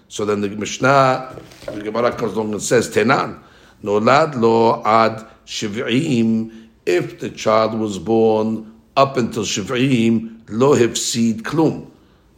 So 0.08 0.26
then 0.26 0.42
the 0.42 0.50
Mishnah, 0.50 1.40
the 1.68 1.82
Gemara 1.82 2.12
comes 2.12 2.34
along 2.34 2.52
and 2.52 2.62
says, 2.62 2.90
Tenan, 2.90 3.42
Nolad 3.84 4.36
lo 4.36 4.84
ad 4.84 5.26
shiv'im, 5.46 6.68
if 6.86 7.20
the 7.20 7.30
child 7.30 7.80
was 7.80 7.98
born 7.98 8.82
up 8.98 9.16
until 9.18 9.44
shiv'im, 9.44 10.42
lo 10.50 10.76
hefsid 10.76 11.42
klum. 11.44 11.90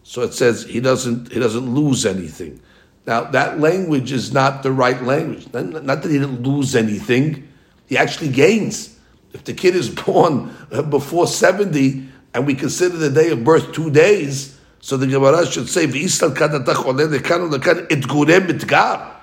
So 0.03 0.21
it 0.21 0.33
says 0.33 0.65
he 0.65 0.79
doesn't, 0.81 1.31
he 1.31 1.39
doesn't 1.39 1.73
lose 1.73 2.05
anything. 2.05 2.61
Now 3.05 3.25
that 3.25 3.59
language 3.59 4.11
is 4.11 4.33
not 4.33 4.63
the 4.63 4.71
right 4.71 5.01
language. 5.03 5.51
Not 5.53 5.85
that 5.85 6.03
he 6.05 6.19
didn't 6.19 6.43
lose 6.43 6.75
anything, 6.75 7.47
he 7.87 7.97
actually 7.97 8.29
gains. 8.29 8.97
If 9.33 9.43
the 9.43 9.53
kid 9.53 9.75
is 9.75 9.89
born 10.05 10.55
before 10.89 11.27
70 11.27 12.07
and 12.33 12.47
we 12.47 12.55
consider 12.55 12.97
the 12.97 13.09
day 13.09 13.29
of 13.29 13.43
birth 13.43 13.73
two 13.73 13.91
days, 13.91 14.59
so 14.79 14.97
the 14.97 15.07
Gemara 15.07 15.45
should 15.45 15.69
say. 15.69 15.85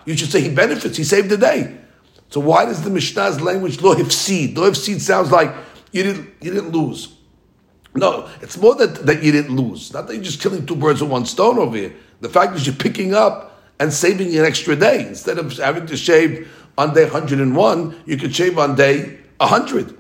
You 0.07 0.17
should 0.17 0.31
say 0.31 0.41
he 0.41 0.55
benefits. 0.55 0.97
He 0.97 1.05
saved 1.05 1.29
the 1.29 1.37
day. 1.37 1.77
So 2.31 2.41
why 2.41 2.65
does 2.65 2.83
the 2.83 2.91
Mishnah's 2.91 3.41
language 3.41 3.83
lo 3.83 3.95
hifsid? 3.95 4.57
Lo 4.57 4.71
hifsid 4.71 5.01
sounds 5.01 5.31
like 5.31 5.55
you 5.93 6.03
didn't 6.05 6.31
you 6.41 6.53
didn't 6.53 6.71
lose. 6.71 7.15
No, 7.95 8.31
it's 8.41 8.57
more 8.57 8.77
that, 8.77 9.05
that 9.07 9.23
you 9.23 9.33
didn't 9.33 9.55
lose. 9.55 9.93
Not 9.93 10.07
that 10.07 10.15
you're 10.15 10.23
just 10.23 10.41
killing 10.41 10.65
two 10.65 10.77
birds 10.77 11.03
with 11.03 11.11
one 11.11 11.27
stone 11.27 11.59
over 11.59 11.77
here. 11.77 11.93
The 12.21 12.29
fact 12.29 12.55
is 12.55 12.65
you're 12.65 12.77
picking 12.77 13.15
up 13.15 13.50
and 13.81 13.93
saving 13.93 14.37
an 14.39 14.45
extra 14.45 14.77
day. 14.77 15.09
Instead 15.09 15.39
of 15.39 15.57
having 15.57 15.87
to 15.87 15.97
shave 15.97 16.49
on 16.79 16.95
day 16.95 17.05
101, 17.05 18.03
you 18.07 18.17
could 18.17 18.37
shave 18.37 18.59
on 18.59 18.77
day 18.77 19.19
100. 19.39 19.99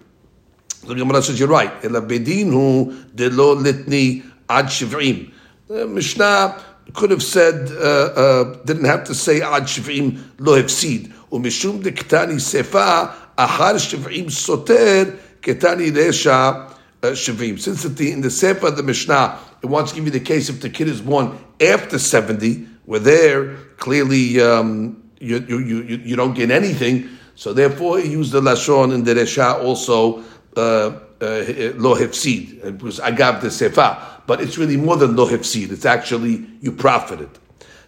So 0.69 0.89
the 0.89 0.95
Gemara 0.95 1.23
says, 1.23 1.41
you're 1.41 1.49
right. 1.49 1.73
Ela 1.83 2.03
bedinu 2.03 3.15
de 3.15 3.31
lo 3.31 3.57
litni 3.57 4.23
ad 4.49 4.67
shiv'im. 4.67 5.33
The 5.67 5.87
Mishnah 5.87 6.63
could 6.93 7.11
have 7.11 7.23
said, 7.23 7.71
uh, 7.73 7.81
uh, 7.81 8.63
didn't 8.65 8.85
have 8.85 9.05
to 9.05 9.15
say 9.15 9.41
ad 9.41 9.65
shiv'im 9.65 10.23
lo 10.39 10.63
hefsid. 10.63 11.13
Umishum 11.33 11.83
de 11.83 11.91
ketani 11.91 12.35
sefa 12.35 13.15
ahar 13.37 13.75
shiv'im 13.75 14.31
soter 14.31 15.19
ketani 15.41 15.91
resha 15.91 16.71
uh, 17.03 17.07
shiv'im. 17.13 17.59
Since 17.59 17.85
the, 17.85 18.13
in 18.13 18.21
the 18.21 18.29
sefa 18.29 18.77
the 18.77 18.83
Mishnah, 18.83 19.39
it 19.63 19.67
wants 19.67 19.93
to 19.93 19.97
give 19.97 20.05
you 20.05 20.11
the 20.11 20.21
case 20.21 20.51
if 20.51 20.61
the 20.61 20.69
kid 20.69 20.89
is 20.89 21.01
born 21.01 21.39
after 21.61 21.99
70, 21.99 22.67
where 22.91 22.99
there, 22.99 23.55
clearly 23.77 24.41
um, 24.41 25.01
you, 25.21 25.39
you, 25.49 25.59
you, 25.61 25.97
you 25.99 26.17
don't 26.17 26.35
get 26.35 26.51
anything. 26.51 27.09
So 27.37 27.53
therefore, 27.53 28.01
he 28.01 28.11
used 28.11 28.33
the 28.33 28.41
lashon 28.41 28.93
and 28.93 29.07
the 29.07 29.15
resha 29.15 29.63
also 29.63 30.25
uh, 30.57 30.61
uh, 30.61 30.97
hefsid, 31.21 32.79
because 32.79 32.99
agav 32.99 33.43
the 33.43 33.47
sefa 33.47 34.23
but 34.27 34.41
it's 34.41 34.59
really 34.59 34.77
more 34.77 34.97
than 34.97 35.15
lo. 35.15 35.29
It's 35.31 35.87
actually 35.87 36.45
you 36.61 36.73
profited. 36.73 37.31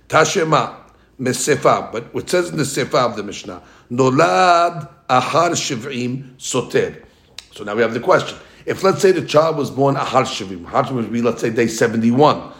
Tashema 0.09 0.77
mesefa, 1.19 1.91
but 1.91 2.15
what 2.15 2.31
says 2.31 2.51
in 2.51 2.57
the 2.57 2.63
sefa 2.63 2.95
of 2.95 3.17
the 3.17 3.25
Mishnah, 3.25 3.61
nolad 3.91 4.89
ahar 5.11 5.51
shivim 5.51 6.37
soter. 6.37 7.05
So 7.51 7.65
now 7.65 7.75
we 7.75 7.83
have 7.83 7.93
the 7.93 8.01
question. 8.01 8.39
If 8.67 8.85
let's 8.85 9.03
say 9.03 9.11
the 9.11 9.27
child 9.27 9.57
was 9.57 9.71
born 9.71 9.97
ahar 9.97 10.23
shivim, 10.23 10.65
ahar 10.67 10.85
shivim 10.85 10.95
would 10.95 11.13
be 11.13 11.23
let's 11.23 11.41
say 11.41 11.51
day 11.51 11.67
seventy-one. 11.67 12.53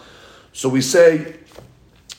So 0.51 0.69
we 0.69 0.81
say 0.81 1.39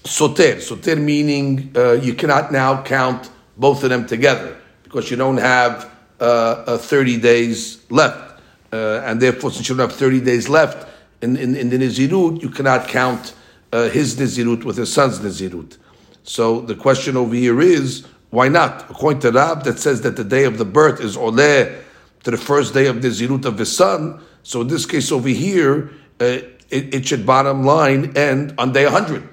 soter. 0.04 0.61
Soter 0.61 0.96
meaning 0.96 1.73
uh, 1.76 1.92
you 1.92 2.14
cannot 2.14 2.52
now 2.52 2.82
count 2.82 3.30
both 3.56 3.82
of 3.84 3.90
them 3.90 4.06
together 4.06 4.56
because 4.82 5.11
you 5.11 5.16
don't 5.16 5.38
have 5.38 5.90
uh, 6.20 6.64
uh, 6.66 6.78
30 6.78 7.18
days 7.18 7.84
left. 7.90 8.40
Uh, 8.73 9.02
and 9.04 9.20
therefore, 9.20 9.50
since 9.50 9.68
you 9.68 9.76
don't 9.76 9.88
have 9.88 9.99
30 9.99 10.20
days 10.20 10.49
left, 10.49 10.88
in, 11.23 11.37
in, 11.37 11.56
in 11.56 11.70
the 11.70 11.78
Nizirut, 11.78 12.42
you 12.42 12.50
cannot 12.50 12.88
count 12.88 13.34
uh, 13.73 13.88
his 13.88 14.16
Nizirut 14.16 14.64
with 14.64 14.76
his 14.76 14.92
son's 14.92 15.20
Nizirut. 15.20 15.78
So 16.23 16.61
the 16.61 16.75
question 16.75 17.16
over 17.16 17.34
here 17.34 17.61
is, 17.61 18.06
why 18.30 18.49
not? 18.49 18.90
According 18.90 19.20
to 19.20 19.32
Rab, 19.32 19.64
that 19.64 19.78
says 19.78 20.00
that 20.02 20.16
the 20.16 20.25
day 20.25 20.44
of 20.44 20.58
the 20.58 20.64
birth 20.64 21.00
is 21.00 21.16
Oleh 21.16 21.82
to 22.25 22.30
the 22.30 22.37
first 22.37 22.75
day 22.75 22.87
of 22.87 23.00
the 23.00 23.08
Zirut 23.08 23.44
of 23.44 23.58
his 23.58 23.75
son. 23.75 24.20
So 24.42 24.62
in 24.62 24.68
this 24.68 24.87
case 24.87 25.12
over 25.12 25.28
here, 25.28 25.90
uh, 26.20 26.40
it, 26.70 26.94
it, 26.94 27.06
should 27.06 27.25
bottom 27.26 27.64
line 27.64 28.16
end 28.16 28.54
on 28.58 28.73
day 28.73 28.84
100. 28.84 29.28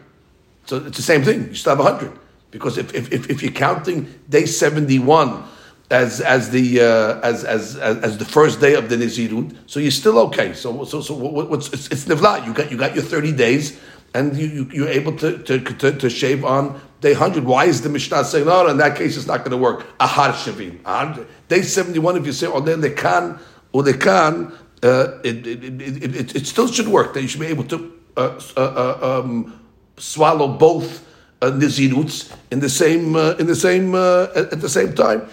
So 0.65 0.77
it's 0.77 0.97
the 0.97 1.03
same 1.03 1.23
thing. 1.23 1.49
You 1.49 1.55
still 1.55 1.75
have 1.75 1.83
100. 1.83 2.17
Because 2.51 2.77
if, 2.77 2.93
if, 2.93 3.29
if, 3.29 3.41
you're 3.41 3.51
counting 3.51 4.13
day 4.29 4.45
71 4.45 5.43
as 5.89 6.21
as 6.21 6.49
the 6.51 6.81
uh, 6.81 7.19
as, 7.21 7.43
as 7.43 7.75
as 7.77 8.17
the 8.17 8.25
first 8.25 8.61
day 8.61 8.75
of 8.75 8.89
the 8.89 8.95
Nizirut, 8.95 9.55
so 9.67 9.79
you're 9.79 9.91
still 9.91 10.19
okay. 10.19 10.53
So 10.53 10.83
so 10.85 11.01
so 11.01 11.13
what's 11.13 11.67
it's, 11.73 11.87
it's 11.87 12.05
nivla. 12.05 12.45
You 12.45 12.53
got 12.53 12.71
you 12.71 12.77
got 12.77 12.95
your 12.95 13.03
30 13.03 13.33
days, 13.33 13.79
and 14.13 14.35
you, 14.37 14.69
you 14.71 14.85
are 14.85 14.89
able 14.89 15.15
to, 15.17 15.37
to, 15.43 15.59
to 15.59 15.91
to 15.97 16.09
shave 16.09 16.45
on 16.45 16.79
day 17.01 17.11
100. 17.11 17.43
Why 17.43 17.65
is 17.65 17.81
the 17.81 17.89
Mishnah 17.89 18.23
saying 18.23 18.45
no? 18.45 18.67
In 18.67 18.77
that 18.77 18.97
case, 18.97 19.17
it's 19.17 19.27
not 19.27 19.39
going 19.39 19.51
to 19.51 19.57
work. 19.57 19.85
Ahar 19.99 20.31
shavim. 20.31 21.25
Day 21.47 21.61
71. 21.61 22.17
If 22.17 22.25
you 22.25 22.33
say 22.33 22.47
oh 22.47 22.59
they 22.61 22.91
can 22.91 23.39
or 23.73 23.83
they 23.83 23.93
can, 23.93 24.53
uh, 24.83 25.19
it, 25.23 25.47
it, 25.47 25.63
it, 25.63 26.15
it, 26.15 26.35
it 26.35 26.47
still 26.47 26.67
should 26.67 26.87
work. 26.87 27.13
That 27.13 27.21
you 27.21 27.27
should 27.27 27.39
be 27.39 27.47
able 27.47 27.65
to 27.65 27.99
uh, 28.17 28.41
uh, 28.57 28.59
uh 28.59 29.21
um, 29.23 29.60
swallow 30.01 30.47
both 30.47 31.07
uh, 31.41 31.51
niziruts 31.51 32.35
in 32.51 32.59
the 32.59 32.69
same 32.69 33.15
uh, 33.15 33.35
in 33.39 33.47
the 33.47 33.55
same 33.55 33.95
uh, 33.95 34.27
at, 34.35 34.53
at 34.53 34.61
the 34.61 34.69
same 34.69 34.93
time. 34.93 35.27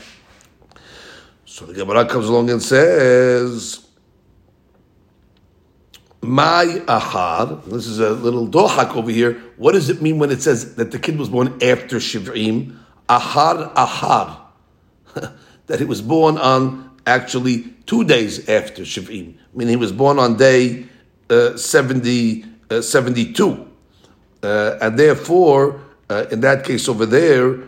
So 1.44 1.66
the 1.66 1.74
Gemara 1.74 2.06
comes 2.06 2.28
along 2.28 2.50
and 2.50 2.62
says, 2.62 3.86
"My 6.22 6.64
ahar." 6.86 7.64
This 7.64 7.86
is 7.86 7.98
a 7.98 8.10
little 8.10 8.46
dohak 8.46 8.94
over 8.94 9.10
here. 9.10 9.34
What 9.56 9.72
does 9.72 9.88
it 9.88 10.00
mean 10.02 10.18
when 10.18 10.30
it 10.30 10.42
says 10.42 10.76
that 10.76 10.90
the 10.90 10.98
kid 10.98 11.18
was 11.18 11.28
born 11.28 11.54
after 11.62 11.96
shivrim? 11.96 12.76
Ahar 13.08 13.74
ahar, 13.74 14.36
that 15.66 15.78
he 15.78 15.84
was 15.86 16.02
born 16.02 16.36
on 16.36 16.90
actually 17.06 17.62
two 17.86 18.04
days 18.04 18.48
after 18.48 18.82
shivrim. 18.82 19.34
mean, 19.54 19.68
he 19.68 19.76
was 19.76 19.92
born 19.92 20.18
on 20.18 20.36
day 20.36 20.86
uh, 21.30 21.56
70, 21.56 22.44
uh, 22.70 22.82
72. 22.82 23.67
Uh, 24.42 24.78
and 24.80 24.98
therefore, 24.98 25.80
uh, 26.10 26.26
in 26.30 26.40
that 26.40 26.64
case 26.64 26.88
over 26.88 27.06
there, 27.06 27.58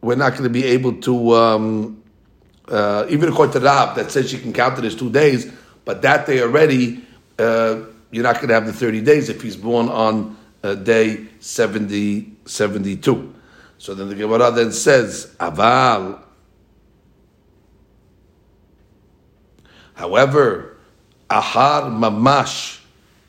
we're 0.00 0.16
not 0.16 0.32
going 0.32 0.44
to 0.44 0.50
be 0.50 0.64
able 0.64 1.00
to 1.00 1.34
um, 1.34 2.02
uh, 2.68 3.06
even 3.08 3.28
according 3.28 3.52
to 3.52 3.60
Rab, 3.60 3.96
that 3.96 4.10
says 4.10 4.32
you 4.32 4.38
can 4.38 4.52
count 4.52 4.78
it 4.78 4.84
as 4.84 4.94
two 4.94 5.10
days, 5.10 5.50
but 5.84 6.02
that 6.02 6.26
day 6.26 6.40
already, 6.42 7.04
uh, 7.38 7.80
you're 8.10 8.24
not 8.24 8.36
going 8.36 8.48
to 8.48 8.54
have 8.54 8.66
the 8.66 8.72
30 8.72 9.02
days 9.02 9.28
if 9.28 9.42
he's 9.42 9.56
born 9.56 9.88
on 9.88 10.36
uh, 10.62 10.74
day 10.74 11.26
70, 11.40 12.32
72. 12.44 13.34
So 13.78 13.94
then 13.94 14.08
the 14.08 14.14
Gemara 14.14 14.50
then 14.50 14.72
says, 14.72 15.34
Aval. 15.38 16.20
However, 19.94 20.76
Ahar 21.30 21.90
Mamash, 21.90 22.80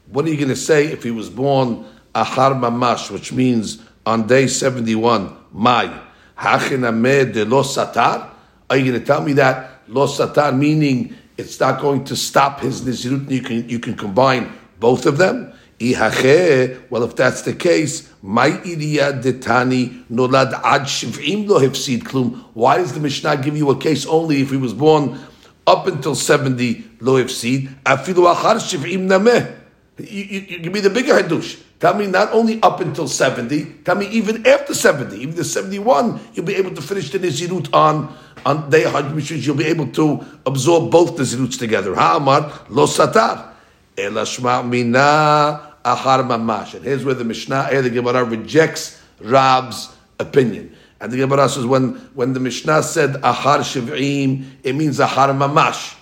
what 0.08 0.26
are 0.26 0.30
you 0.30 0.38
going 0.38 0.50
to 0.50 0.56
say 0.56 0.88
if 0.88 1.04
he 1.04 1.12
was 1.12 1.30
born 1.30 1.86
Ahar 2.18 2.60
Mamash, 2.60 3.12
which 3.12 3.32
means 3.32 3.78
on 4.04 4.26
day 4.26 4.48
71, 4.48 5.36
Mai, 5.52 6.02
Hachinameh 6.36 7.32
de 7.32 7.46
lo 7.46 7.62
Satar? 7.62 8.32
Are 8.70 8.76
you 8.76 8.92
going 8.92 9.00
to 9.00 9.06
tell 9.06 9.22
me 9.22 9.34
that 9.34 9.82
lo 9.88 10.08
satan 10.08 10.60
meaning 10.60 11.16
it's 11.38 11.60
not 11.60 11.80
going 11.80 12.04
to 12.04 12.16
stop 12.16 12.60
his 12.60 12.82
nizirut? 12.82 13.30
You 13.30 13.42
can 13.42 13.70
you 13.70 13.80
can 13.80 13.96
combine 13.96 14.52
both 14.80 15.06
of 15.06 15.18
them. 15.18 15.54
Well, 15.80 17.04
if 17.04 17.16
that's 17.16 17.44
the 17.44 17.54
case, 17.54 18.12
my 18.24 18.50
idiya 18.50 19.22
detani 19.22 20.06
nolad 20.12 20.54
ad 20.64 20.82
shivim 20.82 21.48
lo 21.48 21.60
hefsid 21.60 22.02
klum. 22.02 22.44
Why 22.54 22.78
does 22.78 22.94
the 22.94 23.00
Mishnah 23.00 23.38
give 23.38 23.56
you 23.56 23.70
a 23.70 23.78
case 23.78 24.06
only 24.08 24.42
if 24.42 24.50
he 24.50 24.58
was 24.58 24.74
born 24.74 25.18
up 25.66 25.88
until 25.88 26.16
seventy 26.16 26.84
lo 27.00 27.24
hefsid? 27.24 27.70
Afilu 27.84 28.34
achar 28.34 28.56
shivim 28.56 29.08
nameh. 29.08 29.54
You 30.00 30.60
give 30.60 30.74
me 30.74 30.80
the 30.82 30.90
bigger 30.90 31.14
hadush. 31.14 31.64
Tell 31.80 31.94
me 31.94 32.08
not 32.08 32.34
only 32.34 32.62
up 32.64 32.80
until 32.80 33.08
70, 33.08 33.66
tell 33.86 33.96
me 33.96 34.08
even 34.08 34.48
after 34.48 34.74
70, 34.74 35.16
even 35.16 35.36
the 35.36 35.44
71, 35.44 36.20
you'll 36.34 36.46
be 36.46 36.56
able 36.56 36.74
to 36.74 36.82
finish 36.82 37.12
the 37.12 37.20
Nizirut 37.20 37.72
on, 37.72 38.16
on 38.46 38.70
day 38.72 38.84
100, 38.86 39.14
which 39.14 39.30
you'll 39.30 39.56
be 39.56 39.66
able 39.66 39.88
to 39.90 40.26
absorb 40.48 40.90
both 40.90 41.18
the 41.18 41.24
Niziruts 41.24 41.60
together. 41.60 41.94
Ha'amar 41.94 42.52
lo 42.70 42.88
satar. 42.88 43.54
Elashma 43.96 44.68
mina 44.68 45.76
ahar 45.86 46.24
mamash. 46.24 46.74
And 46.74 46.84
here's 46.84 47.06
where 47.06 47.14
the 47.14 47.24
Mishnah, 47.24 47.68
here 47.68 47.84
the 47.84 47.92
Gemara 47.92 48.24
rejects 48.24 49.00
Rab's 49.20 49.96
opinion. 50.20 50.76
And 51.00 51.12
the 51.12 51.18
Gemara 51.18 51.48
says 51.48 51.66
when, 51.66 51.94
when 52.16 52.34
the 52.34 52.40
Mishnah 52.40 52.82
said 52.82 53.14
ahar 53.22 53.60
shiv'im, 53.60 54.46
it 54.64 54.76
means 54.76 54.98
ahar 54.98 55.30
mamash. 55.30 55.96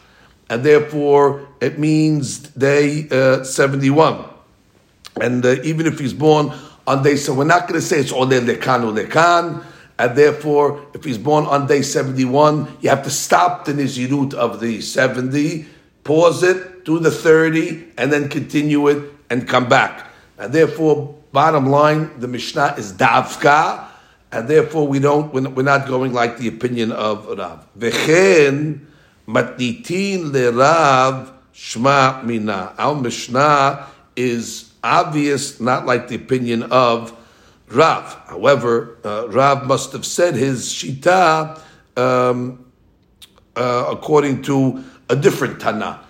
And 0.50 0.64
therefore, 0.64 1.50
it 1.60 1.80
means 1.80 2.40
day 2.40 3.10
uh, 3.10 3.44
71. 3.44 4.35
And 5.22 5.46
uh, 5.46 5.62
even 5.64 5.86
if 5.86 6.00
he's 6.00 6.14
born 6.14 6.52
on 6.88 7.04
day, 7.04 7.16
so 7.16 7.34
we're 7.34 7.46
not 7.46 7.68
going 7.68 7.80
to 7.80 7.86
say 7.86 8.00
it's 8.00 8.12
ole 8.12 8.28
lekan 8.28 8.84
or 8.84 8.94
lekan. 8.94 9.64
And 9.98 10.18
therefore, 10.18 10.86
if 10.94 11.06
he's 11.06 11.18
born 11.18 11.46
on 11.46 11.68
day 11.68 11.82
71, 11.82 12.80
you 12.82 12.90
have 12.90 13.04
to 13.04 13.10
stop 13.10 13.66
the 13.66 13.74
nizirut 13.74 14.34
of 14.34 14.60
the 14.60 14.82
70, 14.82 15.66
pause 16.04 16.44
it, 16.44 16.84
do 16.84 17.00
the 17.00 17.12
30, 17.12 17.94
and 17.98 18.12
then 18.12 18.28
continue 18.28 18.88
it 18.90 19.12
and 19.30 19.48
come 19.48 19.70
back. 19.70 20.08
And 20.38 20.52
therefore, 20.52 21.16
bottom 21.32 21.68
line, 21.68 22.20
the 22.20 22.28
Mishnah 22.28 22.76
is 22.78 22.92
davka, 22.92 23.86
and 24.32 24.50
therefore 24.50 24.86
we 24.86 25.00
don't, 25.00 25.34
we're 25.34 25.64
not 25.64 25.88
going 25.88 26.12
like 26.12 26.38
the 26.38 26.50
opinion 26.50 26.92
of 26.92 27.26
Rav. 27.28 27.66
Vechen 27.78 28.86
matnitin 29.28 30.34
le 30.34 30.52
Rav 30.52 31.32
shma 31.54 32.24
mina. 32.26 32.74
Our 32.78 32.96
Mishnah 32.96 33.88
is 34.18 34.65
obvious, 34.86 35.60
not 35.60 35.86
like 35.86 36.08
the 36.08 36.16
opinion 36.16 36.64
of 36.64 37.12
Rav. 37.68 38.22
However, 38.28 38.98
uh, 39.04 39.28
Rav 39.30 39.66
must 39.66 39.92
have 39.94 40.06
said 40.06 40.36
his 40.36 40.70
shita 40.70 41.60
um, 41.98 42.66
uh, 43.56 43.88
according 43.90 44.44
to 44.44 44.84
a 45.10 45.16
different 45.16 45.60
Tana. 45.60 46.02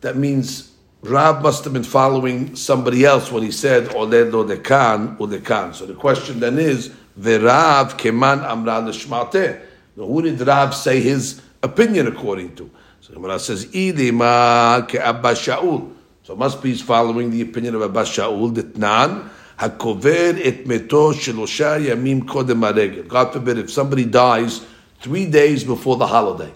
That 0.00 0.16
means 0.16 0.72
Rav 1.02 1.42
must 1.42 1.64
have 1.64 1.72
been 1.72 1.84
following 1.84 2.56
somebody 2.56 3.04
else 3.04 3.30
when 3.30 3.42
he 3.42 3.50
said 3.50 3.88
Oled 3.88 4.32
lo 4.32 4.44
dekan 4.44 5.20
or 5.20 5.26
dekan. 5.26 5.74
So 5.74 5.84
the 5.84 5.94
question 5.94 6.40
then 6.40 6.58
is, 6.58 6.90
Verav 7.18 7.98
keman 7.98 8.42
amra 8.42 8.80
l'shmate. 8.80 9.60
Who 9.96 10.22
did 10.22 10.40
Rav 10.40 10.74
say 10.74 11.00
his 11.00 11.42
opinion 11.62 12.06
according 12.06 12.56
to? 12.56 12.70
So 13.00 13.12
Gemara 13.12 13.38
says, 13.38 13.66
Idima 13.66 14.88
ke 14.88 14.94
Abba 14.94 15.32
Shaul. 15.32 15.91
So 16.24 16.36
must 16.36 16.62
be 16.62 16.68
he's 16.68 16.80
following 16.80 17.30
the 17.30 17.40
opinion 17.40 17.74
of 17.74 17.82
Abba 17.82 18.02
Shaul, 18.02 18.54
Ditnan, 18.54 19.28
Hakover 19.58 20.40
et 20.44 20.64
meto 20.66 21.12
shelosha 21.12 21.84
yamim 21.84 22.22
kodem. 22.22 23.08
God 23.08 23.32
forbid 23.32 23.58
if 23.58 23.72
somebody 23.72 24.04
dies 24.04 24.64
three 25.00 25.26
days 25.26 25.64
before 25.64 25.96
the 25.96 26.06
holiday. 26.06 26.52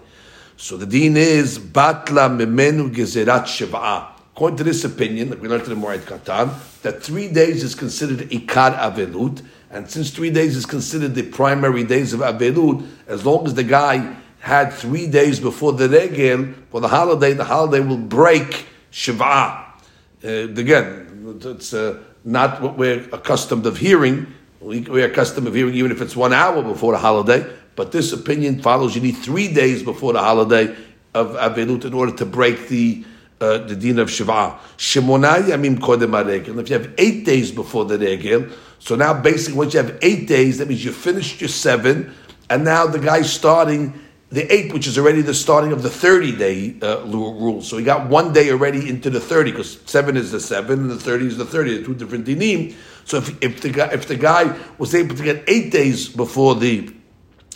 So 0.55 0.77
the 0.77 0.85
deen 0.85 1.17
is 1.17 1.59
batla 1.59 2.29
memenu 2.29 2.95
gezerat 2.95 3.43
shiv'ah. 3.43 4.07
According 4.33 4.57
to 4.57 4.63
this 4.63 4.85
opinion, 4.85 5.31
like 5.31 5.41
we 5.41 5.49
learned 5.49 5.63
in 5.63 5.69
the 5.81 5.85
Moed 5.85 5.99
Katan, 5.99 6.81
that 6.83 7.03
three 7.03 7.27
days 7.27 7.61
is 7.61 7.75
considered 7.75 8.19
ikar 8.29 8.73
avelut, 8.77 9.45
and 9.69 9.89
since 9.91 10.11
three 10.11 10.29
days 10.29 10.55
is 10.55 10.65
considered 10.65 11.13
the 11.13 11.23
primary 11.23 11.83
days 11.83 12.13
of 12.13 12.21
avelut, 12.21 12.87
as 13.07 13.25
long 13.25 13.45
as 13.45 13.53
the 13.53 13.63
guy 13.63 14.15
had 14.39 14.71
three 14.71 15.07
days 15.07 15.41
before 15.41 15.73
the 15.73 15.89
regel 15.89 16.53
for 16.69 16.79
the 16.79 16.87
holiday, 16.87 17.33
the 17.33 17.43
holiday 17.43 17.85
will 17.85 17.97
break 17.97 18.65
Shiva. 18.97 19.75
Uh, 20.23 20.27
again, 20.27 21.39
it's 21.43 21.71
uh, 21.71 22.01
not 22.25 22.63
what 22.63 22.79
we're 22.79 23.07
accustomed 23.13 23.67
of 23.67 23.77
hearing. 23.77 24.33
We, 24.59 24.79
we're 24.81 25.05
accustomed 25.05 25.45
of 25.45 25.53
hearing 25.53 25.75
even 25.75 25.91
if 25.91 26.01
it's 26.01 26.15
one 26.15 26.33
hour 26.33 26.63
before 26.63 26.93
the 26.93 26.97
holiday. 26.97 27.45
But 27.75 27.91
this 27.91 28.11
opinion 28.11 28.59
follows 28.63 28.95
you 28.95 29.01
need 29.01 29.17
three 29.17 29.53
days 29.53 29.83
before 29.83 30.13
the 30.13 30.19
holiday 30.19 30.75
of 31.13 31.35
Avelut 31.35 31.85
in 31.85 31.93
order 31.93 32.11
to 32.13 32.25
break 32.25 32.69
the 32.69 33.05
uh, 33.39 33.59
the 33.59 33.75
din 33.75 33.99
of 33.99 34.09
Shiva. 34.09 34.57
Yamim 34.79 35.77
kodem 35.77 36.25
regel. 36.25 36.57
If 36.57 36.71
you 36.71 36.79
have 36.79 36.91
eight 36.97 37.23
days 37.23 37.51
before 37.51 37.85
the 37.85 37.99
regel, 37.99 38.47
so 38.79 38.95
now 38.95 39.13
basically 39.13 39.59
once 39.59 39.75
you 39.75 39.83
have 39.83 39.95
eight 40.01 40.27
days, 40.27 40.57
that 40.57 40.69
means 40.69 40.83
you 40.83 40.91
finished 40.91 41.39
your 41.39 41.49
seven, 41.49 42.15
and 42.49 42.63
now 42.63 42.87
the 42.87 42.97
guy's 42.97 43.31
starting 43.31 43.93
the 44.29 44.51
eighth, 44.53 44.73
which 44.73 44.87
is 44.87 44.97
already 44.97 45.21
the 45.21 45.33
starting 45.33 45.71
of 45.71 45.83
the 45.83 45.89
30 45.89 46.35
day 46.35 46.75
uh, 46.81 47.01
rule. 47.05 47.61
So 47.61 47.77
he 47.77 47.85
got 47.85 48.09
one 48.09 48.33
day 48.33 48.51
already 48.51 48.89
into 48.89 49.09
the 49.09 49.21
30, 49.21 49.51
because 49.51 49.79
seven 49.85 50.17
is 50.17 50.31
the 50.31 50.39
seven 50.39 50.81
and 50.81 50.89
the 50.91 50.99
30 50.99 51.27
is 51.27 51.37
the 51.37 51.45
30, 51.45 51.75
They're 51.75 51.85
two 51.85 51.95
different 51.95 52.25
dinim. 52.25 52.75
So 53.05 53.17
if, 53.17 53.41
if, 53.41 53.61
the 53.61 53.69
guy, 53.69 53.87
if 53.93 54.07
the 54.07 54.17
guy 54.17 54.57
was 54.77 54.93
able 54.93 55.15
to 55.15 55.23
get 55.23 55.43
eight 55.47 55.71
days 55.71 56.09
before 56.09 56.55
the 56.55 56.93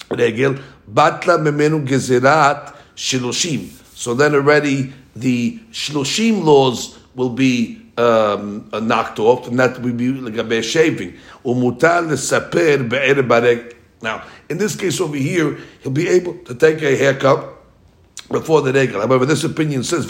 regel, 0.10 0.56
batla 0.90 1.38
memenu 1.40 1.86
gezerat 1.86 2.76
shiloshim. 2.96 3.70
So 3.98 4.14
then 4.14 4.34
already 4.34 4.94
the 5.16 5.60
shiloshim 5.72 6.44
laws 6.44 6.98
will 7.16 7.30
be 7.30 7.82
um, 7.98 8.70
uh, 8.72 8.80
knocked 8.80 9.20
off, 9.20 9.48
and 9.48 9.60
that 9.60 9.82
will 9.82 9.94
be 9.94 10.14
like 10.14 10.38
a 10.38 10.62
shaving. 10.62 11.18
Be'er 11.44 13.22
now, 14.02 14.24
in 14.50 14.58
this 14.58 14.76
case 14.76 15.00
over 15.00 15.16
here, 15.16 15.58
he'll 15.82 15.92
be 15.92 16.08
able 16.08 16.36
to 16.46 16.56
take 16.56 16.82
a 16.82 16.96
haircut 16.96 17.58
before 18.30 18.62
the 18.62 18.72
regel. 18.72 19.02
However, 19.02 19.26
this 19.26 19.44
opinion 19.44 19.84
says. 19.84 20.10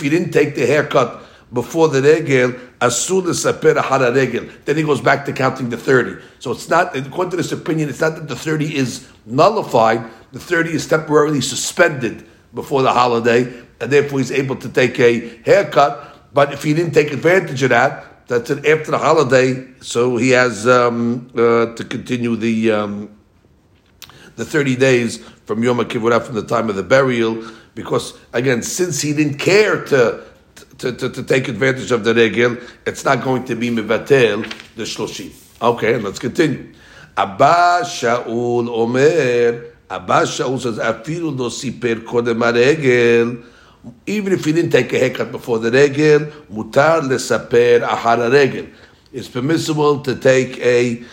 he 0.00 0.08
didn't 0.08 0.30
take 0.32 0.54
the 0.54 0.66
haircut 0.66 1.22
before 1.52 1.88
the 1.88 2.02
regel, 2.02 2.52
asul 2.80 3.32
saper 3.34 3.80
hara 3.80 4.12
regel. 4.12 4.46
Then 4.64 4.76
he 4.76 4.82
goes 4.82 5.00
back 5.00 5.24
to 5.26 5.32
counting 5.32 5.70
the 5.70 5.76
thirty. 5.76 6.20
So 6.40 6.50
it's 6.52 6.68
not 6.68 6.96
according 6.96 7.30
to 7.32 7.36
this 7.36 7.52
opinion. 7.52 7.88
It's 7.88 8.00
not 8.00 8.16
that 8.16 8.28
the 8.28 8.36
thirty 8.36 8.74
is 8.74 9.08
nullified. 9.24 10.04
The 10.32 10.40
thirty 10.40 10.72
is 10.72 10.86
temporarily 10.86 11.40
suspended 11.40 12.26
before 12.54 12.82
the 12.82 12.92
holiday, 12.92 13.52
and 13.80 13.90
therefore 13.90 14.18
he's 14.18 14.32
able 14.32 14.56
to 14.56 14.68
take 14.68 14.98
a 14.98 15.38
haircut. 15.44 16.32
But 16.34 16.52
if 16.52 16.64
he 16.64 16.74
didn't 16.74 16.92
take 16.92 17.12
advantage 17.12 17.62
of 17.62 17.70
that, 17.70 18.04
that's 18.26 18.50
it 18.50 18.66
after 18.66 18.90
the 18.90 18.98
holiday. 18.98 19.66
So 19.80 20.16
he 20.16 20.30
has 20.30 20.66
um, 20.66 21.30
uh, 21.34 21.74
to 21.74 21.84
continue 21.84 22.36
the. 22.36 22.72
Um, 22.72 23.10
the 24.36 24.44
30 24.44 24.76
days 24.76 25.18
from 25.46 25.62
Yom 25.62 25.84
Kippur 25.86 26.18
from 26.20 26.34
the 26.34 26.42
time 26.42 26.68
of 26.68 26.76
the 26.76 26.82
burial, 26.82 27.44
because 27.74 28.18
again, 28.32 28.62
since 28.62 29.00
he 29.00 29.12
didn't 29.12 29.38
care 29.38 29.84
to 29.84 30.24
to, 30.78 30.92
to, 30.92 31.08
to 31.08 31.22
take 31.22 31.48
advantage 31.48 31.92
of 31.92 32.04
the 32.04 32.14
regel, 32.14 32.56
it's 32.86 33.04
not 33.04 33.22
going 33.22 33.44
to 33.44 33.54
be 33.54 33.70
mivatel 33.70 34.42
the 34.76 34.82
shloshim. 34.82 35.32
Okay, 35.62 35.98
let's 35.98 36.18
continue. 36.18 36.72
Abba 37.16 37.82
Shaul 37.84 38.68
Omer. 38.68 39.72
Abba 39.88 40.22
Shaul 40.22 40.60
says, 40.60 40.78
"Afilu 40.78 41.36
lo 41.36 41.48
siper 41.48 41.96
kodem 42.04 42.42
regel." 42.52 43.44
Even 44.05 44.33
if 44.33 44.45
he 44.45 44.51
didn't 44.51 44.71
take 44.71 44.91
a 44.93 44.99
haircut 44.99 45.31
before 45.31 45.59
the 45.59 45.71
regel, 45.71 46.27
mutar 46.51 47.01
lesaper 47.01 47.81
ahara 47.81 48.31
regel. 48.31 48.67
It's 49.13 49.27
permissible 49.27 50.01
to 50.01 50.15
take 50.15 50.59
a 50.59 51.03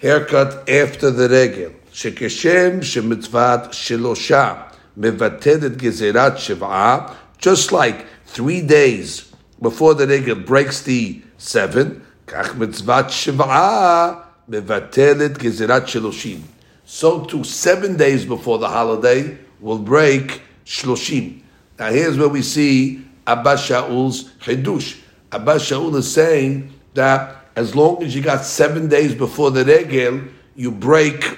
haircut 0.00 0.68
after 0.68 1.10
the 1.10 1.28
regel. 1.28 1.72
שכשם 1.92 2.82
שמצוות 2.82 3.60
שלושה 3.72 4.54
מבטלת 4.96 5.76
גזירת 5.76 6.38
שבעה, 6.38 7.06
just 7.40 7.72
like 7.72 8.06
three 8.34 8.62
days 8.62 9.32
before 9.60 9.94
the 9.94 10.06
regel 10.06 10.34
breaks 10.34 10.82
the 10.82 11.20
seven, 11.38 12.00
כך 12.26 12.56
מצוות 12.56 13.10
שבעה 13.10 14.12
מבטלת 14.48 15.38
גזירת 15.38 15.88
שלושים. 15.88 16.40
So 16.86 17.24
too, 17.28 17.44
seven 17.44 17.96
days 17.96 18.24
before 18.24 18.58
the 18.58 18.68
holiday 18.68 19.36
will 19.60 19.78
break 19.78 20.40
shloshim. 20.66 21.42
Now 21.79 21.91
here's 21.91 22.17
where 22.17 22.29
we 22.29 22.41
see 22.41 23.05
Abba 23.25 23.53
Shaul's 23.55 24.31
chidush. 24.39 24.99
Abba 25.31 25.55
Shaul 25.55 25.95
is 25.95 26.11
saying 26.11 26.73
that 26.93 27.35
as 27.55 27.75
long 27.75 28.03
as 28.03 28.15
you 28.15 28.21
got 28.21 28.45
seven 28.45 28.87
days 28.87 29.13
before 29.13 29.51
the 29.51 29.65
regel, 29.65 30.21
you 30.55 30.71
break 30.71 31.37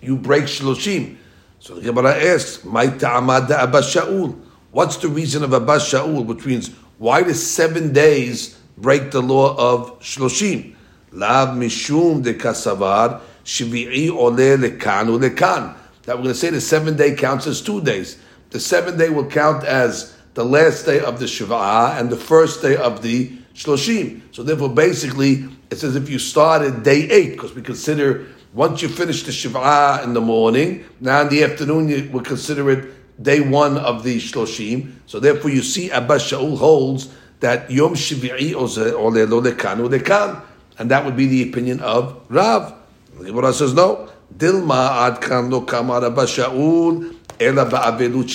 you 0.00 0.16
break 0.16 0.44
shloshim. 0.44 1.16
So 1.58 1.74
the 1.74 1.80
Gemara 1.80 2.14
asks, 2.14 2.64
"My 2.64 2.86
ta'amad 2.86 3.50
Abba 3.50 3.80
Shaul." 3.80 4.36
What's 4.70 4.98
the 4.98 5.08
reason 5.08 5.42
of 5.42 5.52
Abba 5.54 5.78
Shaul? 5.78 6.24
Which 6.24 6.44
means 6.44 6.70
why 6.98 7.22
does 7.22 7.44
seven 7.44 7.92
days 7.92 8.56
break 8.76 9.10
the 9.10 9.22
law 9.22 9.56
of 9.56 9.98
shloshim? 10.00 10.74
Lav 11.12 11.56
mishum 11.56 12.22
de 12.22 12.34
kasavar 12.34 13.20
shvi'i 13.44 14.10
ole 14.10 14.58
lekan 14.58 15.18
lekan. 15.18 15.74
That 16.02 16.16
we're 16.18 16.24
going 16.24 16.34
to 16.34 16.40
say 16.40 16.50
the 16.50 16.60
seven 16.60 16.96
day 16.96 17.14
counts 17.14 17.46
as 17.46 17.60
two 17.60 17.80
days. 17.80 18.18
The 18.50 18.60
seventh 18.60 18.98
day 18.98 19.10
will 19.10 19.26
count 19.26 19.64
as 19.64 20.16
the 20.34 20.44
last 20.44 20.84
day 20.86 21.00
of 21.00 21.18
the 21.18 21.26
Shiva'ah 21.26 21.98
and 21.98 22.10
the 22.10 22.16
first 22.16 22.62
day 22.62 22.76
of 22.76 23.02
the 23.02 23.30
Shloshim. 23.54 24.20
So 24.32 24.42
therefore, 24.42 24.68
basically, 24.68 25.48
it's 25.70 25.82
as 25.82 25.96
if 25.96 26.08
you 26.08 26.18
started 26.18 26.82
day 26.82 27.08
eight, 27.10 27.32
because 27.32 27.54
we 27.54 27.62
consider 27.62 28.26
once 28.52 28.82
you 28.82 28.88
finish 28.88 29.22
the 29.24 29.32
Shiv'ah 29.32 30.04
in 30.04 30.14
the 30.14 30.20
morning, 30.20 30.84
now 31.00 31.22
in 31.22 31.28
the 31.28 31.42
afternoon 31.42 31.88
you 31.88 32.08
will 32.10 32.22
consider 32.22 32.70
it 32.70 33.22
day 33.22 33.40
one 33.40 33.78
of 33.78 34.02
the 34.02 34.18
Shloshim. 34.18 34.92
So 35.06 35.20
therefore 35.20 35.50
you 35.50 35.62
see 35.62 35.90
Abba 35.90 36.16
Shaul 36.16 36.56
holds 36.56 37.08
that 37.40 37.70
Yom 37.70 37.94
Shvi'i 37.94 38.52
Olelo 38.52 39.42
Lekan 39.42 39.88
Lekan. 39.88 40.42
And 40.78 40.90
that 40.90 41.04
would 41.04 41.16
be 41.16 41.26
the 41.26 41.48
opinion 41.48 41.80
of 41.80 42.20
Rav. 42.28 42.74
The 43.18 43.24
Gemara 43.24 43.52
says 43.52 43.72
no. 43.72 44.10
Dilma 44.36 45.08
ad 45.08 45.50
lo 45.50 45.62
kamar 45.62 46.04
Abba 46.04 46.24
Shaul 46.24 47.15
ela 47.40 47.64
ba'avelut. 47.66 48.28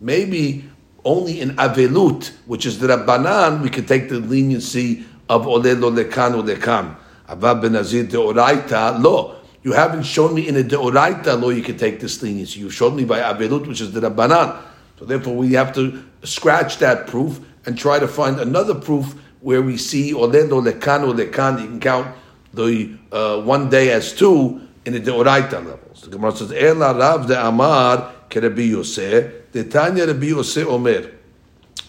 Maybe 0.00 0.64
only 1.04 1.40
in 1.40 1.50
Avelut, 1.56 2.32
which 2.46 2.66
is 2.66 2.78
the 2.78 2.88
Rabbanan, 2.88 3.62
we 3.62 3.70
can 3.70 3.86
take 3.86 4.08
the 4.08 4.18
leniency 4.18 5.06
of 5.28 5.46
Olelo 5.46 5.90
Lekan 5.94 6.42
Lekan. 6.42 6.96
Avav 7.28 7.62
ben 7.62 7.72
Nazir 7.72 8.04
deoraita 8.04 9.02
lo. 9.02 9.36
You 9.62 9.72
haven't 9.72 10.04
shown 10.04 10.34
me 10.34 10.46
in 10.46 10.56
a 10.56 10.62
deoraita 10.62 11.40
law 11.40 11.48
you 11.48 11.62
can 11.62 11.76
take 11.76 11.98
this 12.00 12.22
leniency. 12.22 12.60
You've 12.60 12.74
shown 12.74 12.94
me 12.94 13.04
by 13.04 13.18
avilut, 13.20 13.66
which 13.66 13.80
is 13.80 13.92
the 13.92 14.00
rabbanan. 14.00 14.62
So 14.98 15.04
therefore, 15.04 15.34
we 15.34 15.52
have 15.54 15.74
to 15.74 16.04
scratch 16.22 16.78
that 16.78 17.06
proof 17.06 17.40
and 17.64 17.76
try 17.76 17.98
to 17.98 18.06
find 18.06 18.38
another 18.38 18.74
proof 18.74 19.14
where 19.40 19.62
we 19.62 19.76
see 19.76 20.12
lekano 20.12 21.12
lekan. 21.12 21.60
You 21.60 21.68
can 21.68 21.80
count 21.80 22.14
the 22.54 22.96
uh, 23.10 23.42
one 23.42 23.68
day 23.68 23.90
as 23.90 24.12
two 24.12 24.60
in 24.84 24.92
the 24.92 25.00
deoraita 25.00 25.80
The 26.06 26.12
Gemara 26.12 26.36
says, 26.36 26.52
"Ela 26.52 26.94
rav 26.94 27.26
de 27.26 27.46
amar 27.46 28.12
kerebi 28.30 28.70
yoseh 28.70 29.50
de 29.50 29.64
tanya 29.64 30.06
Rabbi 30.06 30.26
Yoseh 30.26 30.64
omer 30.64 31.10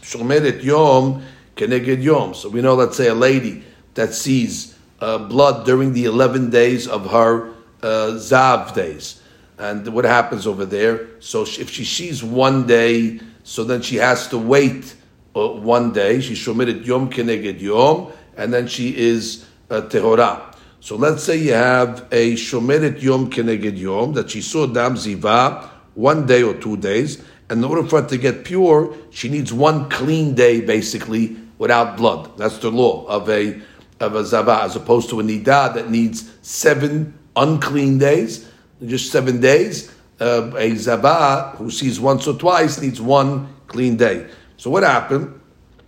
shomeret 0.02 0.64
yom 0.64 1.22
keneged 1.56 2.02
yom." 2.02 2.34
So 2.34 2.50
we 2.50 2.62
know, 2.62 2.74
let's 2.74 2.98
say, 2.98 3.10
a 3.10 3.14
lady 3.14 3.64
that 3.94 4.16
sees 4.16 4.76
uh, 5.00 5.20
blood 5.20 5.68
during 5.68 5.94
the 5.94 6.06
11 6.06 6.50
days 6.50 6.88
of 6.88 7.12
her 7.12 7.50
uh, 7.84 8.18
Zav 8.18 8.74
days. 8.74 9.22
And 9.60 9.88
what 9.90 10.06
happens 10.06 10.48
over 10.48 10.66
there? 10.66 11.08
So 11.20 11.44
if 11.44 11.70
she 11.70 11.86
sees 11.86 12.24
one 12.24 12.66
day, 12.66 13.20
so 13.44 13.64
then 13.64 13.84
she 13.84 13.98
has 13.98 14.28
to 14.30 14.40
wait 14.40 14.96
uh, 15.36 15.48
one 15.48 15.94
day. 15.94 16.22
She 16.22 16.34
shomited 16.34 16.88
Yom 16.88 17.12
Keneged 17.12 17.62
Yom, 17.62 18.12
and 18.36 18.52
then 18.52 18.68
she 18.68 18.98
is 18.98 19.46
uh, 19.70 19.82
Tehorah. 19.82 20.47
So 20.80 20.96
let's 20.96 21.24
say 21.24 21.38
you 21.38 21.54
have 21.54 22.08
a 22.12 22.34
Shomeret 22.34 23.02
Yom 23.02 23.30
Keneged 23.30 23.78
Yom, 23.78 24.14
that 24.14 24.30
she 24.30 24.42
saw 24.42 24.68
Dam 24.68 24.96
Ziva 24.96 25.70
one 25.96 26.26
day 26.26 26.44
or 26.44 26.54
two 26.54 26.78
days, 26.78 27.24
and 27.50 27.64
in 27.64 27.64
order 27.64 27.88
for 27.88 28.02
her 28.02 28.08
to 28.10 28.18
get 28.18 28.46
pure, 28.46 28.96
she 29.10 29.30
needs 29.30 29.52
one 29.52 29.90
clean 29.90 30.36
day, 30.36 30.62
basically, 30.62 31.36
without 31.58 31.98
blood. 31.98 32.38
That's 32.38 32.60
the 32.60 32.70
law 32.70 33.06
of 33.08 33.30
a 33.30 33.60
of 34.00 34.16
a 34.16 34.24
zava 34.24 34.62
as 34.62 34.76
opposed 34.76 35.10
to 35.10 35.20
a 35.20 35.24
nida 35.24 35.74
that 35.74 35.90
needs 35.90 36.32
seven 36.44 37.18
unclean 37.36 37.98
days, 37.98 38.48
just 38.86 39.12
seven 39.12 39.42
days. 39.42 39.92
Uh, 40.20 40.52
a 40.56 40.76
zava 40.76 41.56
who 41.58 41.72
sees 41.72 42.00
once 42.00 42.28
or 42.28 42.38
twice 42.38 42.80
needs 42.80 43.02
one 43.02 43.48
clean 43.68 43.98
day. 43.98 44.28
So 44.58 44.70
what 44.70 44.84
happened? 44.84 45.40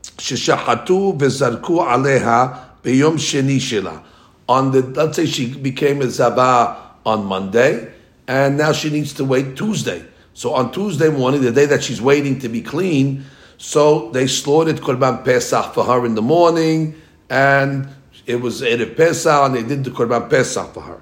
Sheshahatu 0.02 1.18
v'zarku 1.20 1.86
aleha 1.86 2.82
beyom 2.82 3.18
sheni 3.18 3.58
shela. 3.58 4.04
On 4.50 4.72
the 4.72 4.82
let's 4.82 5.16
say 5.16 5.26
she 5.26 5.56
became 5.56 6.02
a 6.02 6.10
zava 6.10 6.76
on 7.06 7.26
Monday, 7.26 7.94
and 8.28 8.58
now 8.58 8.74
she 8.74 8.90
needs 8.90 9.14
to 9.14 9.24
wait 9.24 9.56
Tuesday. 9.56 10.04
So 10.34 10.54
on 10.54 10.74
Tuesday 10.74 11.10
morning, 11.10 11.42
the 11.42 11.52
day 11.52 11.68
that 11.68 11.84
she's 11.84 12.02
waiting 12.02 12.40
to 12.40 12.50
be 12.50 12.62
clean, 12.62 13.24
so 13.58 14.10
they 14.12 14.28
slaughtered 14.28 14.82
korban 14.82 15.24
pesach 15.24 15.74
for 15.74 15.86
her 15.86 16.06
in 16.06 16.16
the 16.16 16.22
morning, 16.22 17.00
and 17.30 17.88
it 18.30 18.42
was 18.42 18.62
Erev 18.62 18.96
Pesach, 18.96 19.46
and 19.46 19.56
they 19.56 19.64
did 19.64 19.84
the 19.84 19.90
Korban 19.90 20.30
Pesach 20.30 20.72
for 20.74 20.82
her. 20.82 21.02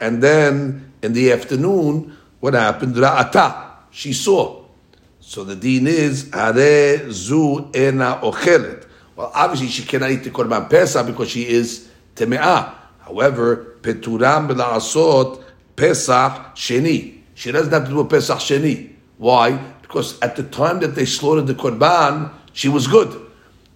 And 0.00 0.22
then 0.22 0.92
in 1.02 1.12
the 1.12 1.30
afternoon, 1.30 2.16
what 2.40 2.54
happened? 2.54 2.94
Ra'ata, 2.94 3.72
she 3.90 4.14
saw. 4.14 4.64
So 5.20 5.44
the 5.44 5.54
deen 5.54 5.86
is, 5.86 6.32
Are 6.32 6.54
zu 7.10 7.70
ena 7.74 8.18
ochelet. 8.22 8.77
Well, 9.18 9.32
obviously 9.34 9.66
she 9.66 9.82
cannot 9.82 10.12
eat 10.12 10.22
the 10.22 10.30
Korban 10.30 10.70
Pesach 10.70 11.04
because 11.04 11.28
she 11.28 11.48
is 11.48 11.88
Teme'ah. 12.14 12.72
However, 13.00 13.74
Peturam 13.82 14.48
b'la'asot 14.48 15.42
Pesach 15.74 16.54
Sheni. 16.54 17.18
She 17.34 17.50
doesn't 17.50 17.72
have 17.72 17.86
to 17.86 17.90
do 17.90 17.98
a 17.98 18.04
Pesach 18.04 18.38
Sheni. 18.38 18.92
Why? 19.16 19.56
Because 19.82 20.20
at 20.20 20.36
the 20.36 20.44
time 20.44 20.78
that 20.80 20.94
they 20.94 21.04
slaughtered 21.04 21.48
the 21.48 21.54
Korban, 21.54 22.30
she 22.52 22.68
was 22.68 22.86
good. 22.86 23.26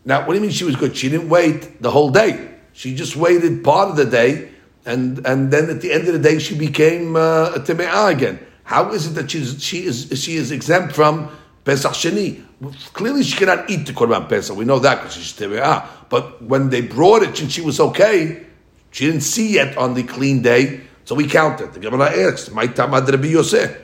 Now, 0.04 0.20
what 0.20 0.28
do 0.28 0.34
you 0.34 0.42
mean 0.42 0.52
she 0.52 0.62
was 0.62 0.76
good? 0.76 0.96
She 0.96 1.08
didn't 1.08 1.28
wait 1.28 1.82
the 1.82 1.90
whole 1.90 2.10
day. 2.10 2.48
She 2.72 2.94
just 2.94 3.16
waited 3.16 3.64
part 3.64 3.88
of 3.88 3.96
the 3.96 4.04
day, 4.04 4.48
and 4.86 5.26
and 5.26 5.50
then 5.50 5.68
at 5.70 5.80
the 5.80 5.90
end 5.92 6.06
of 6.06 6.12
the 6.12 6.20
day, 6.20 6.38
she 6.38 6.56
became 6.56 7.16
uh, 7.16 7.50
a 7.56 7.58
teme'ah 7.58 8.12
again. 8.12 8.38
How 8.62 8.92
is 8.92 9.08
it 9.08 9.14
that 9.14 9.32
she's, 9.32 9.60
she 9.60 9.86
is 9.86 10.08
she 10.22 10.36
is 10.36 10.52
exempt 10.52 10.94
from 10.94 11.36
Pesach 11.64 11.94
Sheni? 11.94 12.44
Clearly, 12.92 13.22
she 13.22 13.36
cannot 13.36 13.68
eat 13.68 13.86
the 13.86 13.92
Korban 13.92 14.28
Pesach. 14.28 14.56
We 14.56 14.64
know 14.64 14.78
that 14.78 14.96
because 15.00 15.14
she's 15.14 15.32
teme'ah. 15.32 15.86
But 16.08 16.42
when 16.42 16.70
they 16.70 16.80
brought 16.80 17.22
it 17.22 17.40
and 17.40 17.50
she 17.50 17.60
was 17.60 17.80
okay, 17.80 18.46
she 18.90 19.06
didn't 19.06 19.22
see 19.22 19.54
yet 19.54 19.76
on 19.76 19.94
the 19.94 20.02
clean 20.02 20.42
day, 20.42 20.82
so 21.04 21.14
we 21.14 21.26
counted. 21.26 21.72
The 21.72 21.80
Gemara 21.80 22.10
asked, 22.10 22.52
"My 22.52 22.66
tamad 22.66 23.10
Rabbi 23.10 23.28
Yosef." 23.28 23.78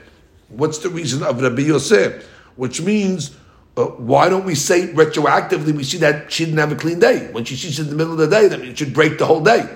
What's 0.49 0.77
the 0.79 0.89
reason 0.89 1.23
of 1.23 1.41
Rabbi 1.41 1.63
Yosef? 1.63 2.25
Which 2.55 2.81
means 2.81 3.31
but 3.79 4.01
why 4.01 4.27
don't 4.27 4.43
we 4.43 4.55
say 4.55 4.87
retroactively? 4.87 5.73
We 5.73 5.85
see 5.85 5.99
that 5.99 6.29
she 6.29 6.43
didn't 6.43 6.59
have 6.59 6.73
a 6.73 6.75
clean 6.75 6.99
day. 6.99 7.29
When 7.31 7.45
she 7.45 7.55
sees 7.55 7.79
it 7.79 7.83
in 7.83 7.89
the 7.91 7.95
middle 7.95 8.11
of 8.11 8.19
the 8.19 8.27
day, 8.27 8.49
then 8.49 8.61
it 8.61 8.77
should 8.77 8.93
break 8.93 9.17
the 9.17 9.25
whole 9.25 9.39
day. 9.39 9.69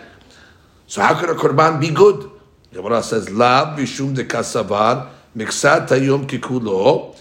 So 0.88 1.02
how 1.02 1.18
could 1.18 1.30
a 1.30 1.36
korban 1.36 1.80
be 1.80 1.90
good? 1.90 2.30
The 2.72 2.82
Gemara 2.82 3.02
says, 3.02 3.30
La 3.30 3.78
bishum 3.78 4.14
de 4.14 4.26
kasavar, 4.26 5.10
hayom 5.38 6.28
kikulo, 6.28 7.16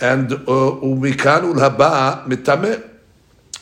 and 0.00 0.32
uh, 0.32 0.36
umikan 0.82 1.54
ulhaba 1.54 2.26
mitame. 2.26 2.90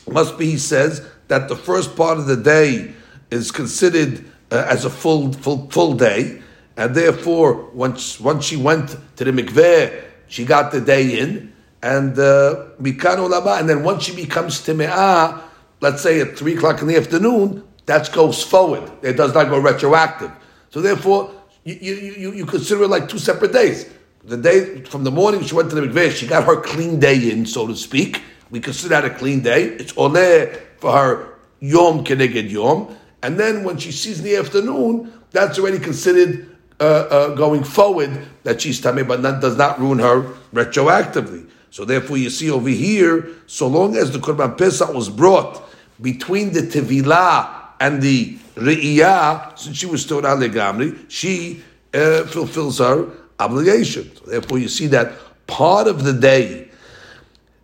Must 0.09 0.37
be, 0.37 0.51
he 0.51 0.57
says, 0.57 1.05
that 1.27 1.47
the 1.47 1.55
first 1.55 1.95
part 1.95 2.17
of 2.17 2.25
the 2.25 2.35
day 2.35 2.93
is 3.31 3.51
considered 3.51 4.25
uh, 4.51 4.65
as 4.67 4.85
a 4.85 4.89
full, 4.89 5.31
full, 5.31 5.69
full 5.69 5.93
day, 5.93 6.41
and 6.75 6.93
therefore, 6.93 7.69
once, 7.71 8.19
once 8.19 8.45
she 8.45 8.57
went 8.57 8.97
to 9.15 9.23
the 9.23 9.31
mikveh, 9.31 10.03
she 10.27 10.43
got 10.45 10.71
the 10.71 10.81
day 10.81 11.19
in, 11.19 11.53
and 11.81 12.17
uh, 12.17 12.65
mikan 12.81 13.19
uh, 13.19 13.55
and 13.59 13.69
then 13.69 13.83
once 13.83 14.03
she 14.03 14.15
becomes 14.15 14.61
time'ah, 14.61 15.41
let's 15.81 16.01
say 16.01 16.21
at 16.21 16.37
3 16.37 16.55
o'clock 16.55 16.81
in 16.81 16.87
the 16.87 16.97
afternoon, 16.97 17.63
that 17.85 18.11
goes 18.11 18.43
forward. 18.43 18.89
It 19.01 19.13
does 19.13 19.33
not 19.33 19.49
go 19.49 19.59
retroactive. 19.59 20.31
So 20.69 20.81
therefore, 20.81 21.31
you, 21.63 21.75
you, 21.75 22.31
you 22.31 22.45
consider 22.45 22.83
it 22.83 22.89
like 22.89 23.09
two 23.09 23.19
separate 23.19 23.53
days. 23.53 23.89
The 24.25 24.37
day 24.37 24.83
from 24.83 25.03
the 25.03 25.11
morning 25.11 25.43
she 25.43 25.53
went 25.53 25.69
to 25.71 25.75
the 25.75 25.81
mikveh, 25.81 26.11
she 26.11 26.27
got 26.27 26.45
her 26.45 26.61
clean 26.61 26.97
day 26.97 27.29
in, 27.29 27.45
so 27.45 27.67
to 27.67 27.75
speak. 27.75 28.21
We 28.51 28.61
consider 28.61 28.89
that 28.89 29.05
a 29.05 29.09
clean 29.09 29.41
day. 29.41 29.65
It's 29.65 29.91
oleh 29.93 30.61
for 30.77 30.93
her 30.93 31.39
yom 31.59 32.05
keneged 32.05 32.49
yom. 32.49 32.95
And 33.21 33.37
then 33.37 33.65
when 33.65 33.77
she 33.77 33.91
sees 33.91 34.19
in 34.19 34.25
the 34.25 34.37
afternoon, 34.37 35.11
that's 35.31 35.59
already 35.59 35.79
considered 35.79 36.55
uh, 36.79 36.83
uh, 36.83 37.35
going 37.35 37.65
forward 37.65 38.17
that 38.43 38.61
she's 38.61 38.79
tameh, 38.79 39.05
but 39.05 39.21
that 39.23 39.41
does 39.41 39.57
not 39.57 39.77
ruin 39.77 39.99
her 39.99 40.21
retroactively. 40.53 41.49
So 41.69 41.83
therefore, 41.83 42.17
you 42.17 42.29
see 42.29 42.49
over 42.49 42.69
here, 42.69 43.27
so 43.47 43.67
long 43.67 43.97
as 43.97 44.11
the 44.11 44.19
korban 44.19 44.57
pesach 44.57 44.93
was 44.93 45.09
brought 45.09 45.61
between 46.01 46.53
the 46.53 46.61
tevilah 46.61 47.71
and 47.81 48.01
the 48.01 48.37
re'iyah, 48.55 49.59
since 49.59 49.77
she 49.77 49.85
was 49.85 50.05
Torah 50.05 50.37
legamri, 50.37 51.09
she 51.09 51.61
uh, 51.93 52.23
fulfills 52.23 52.79
her 52.79 53.11
obligation. 53.43 54.11
Therefore, 54.25 54.59
you 54.59 54.69
see 54.69 54.87
that 54.87 55.13
part 55.47 55.87
of 55.87 56.03
the 56.03 56.13
day 56.13 56.69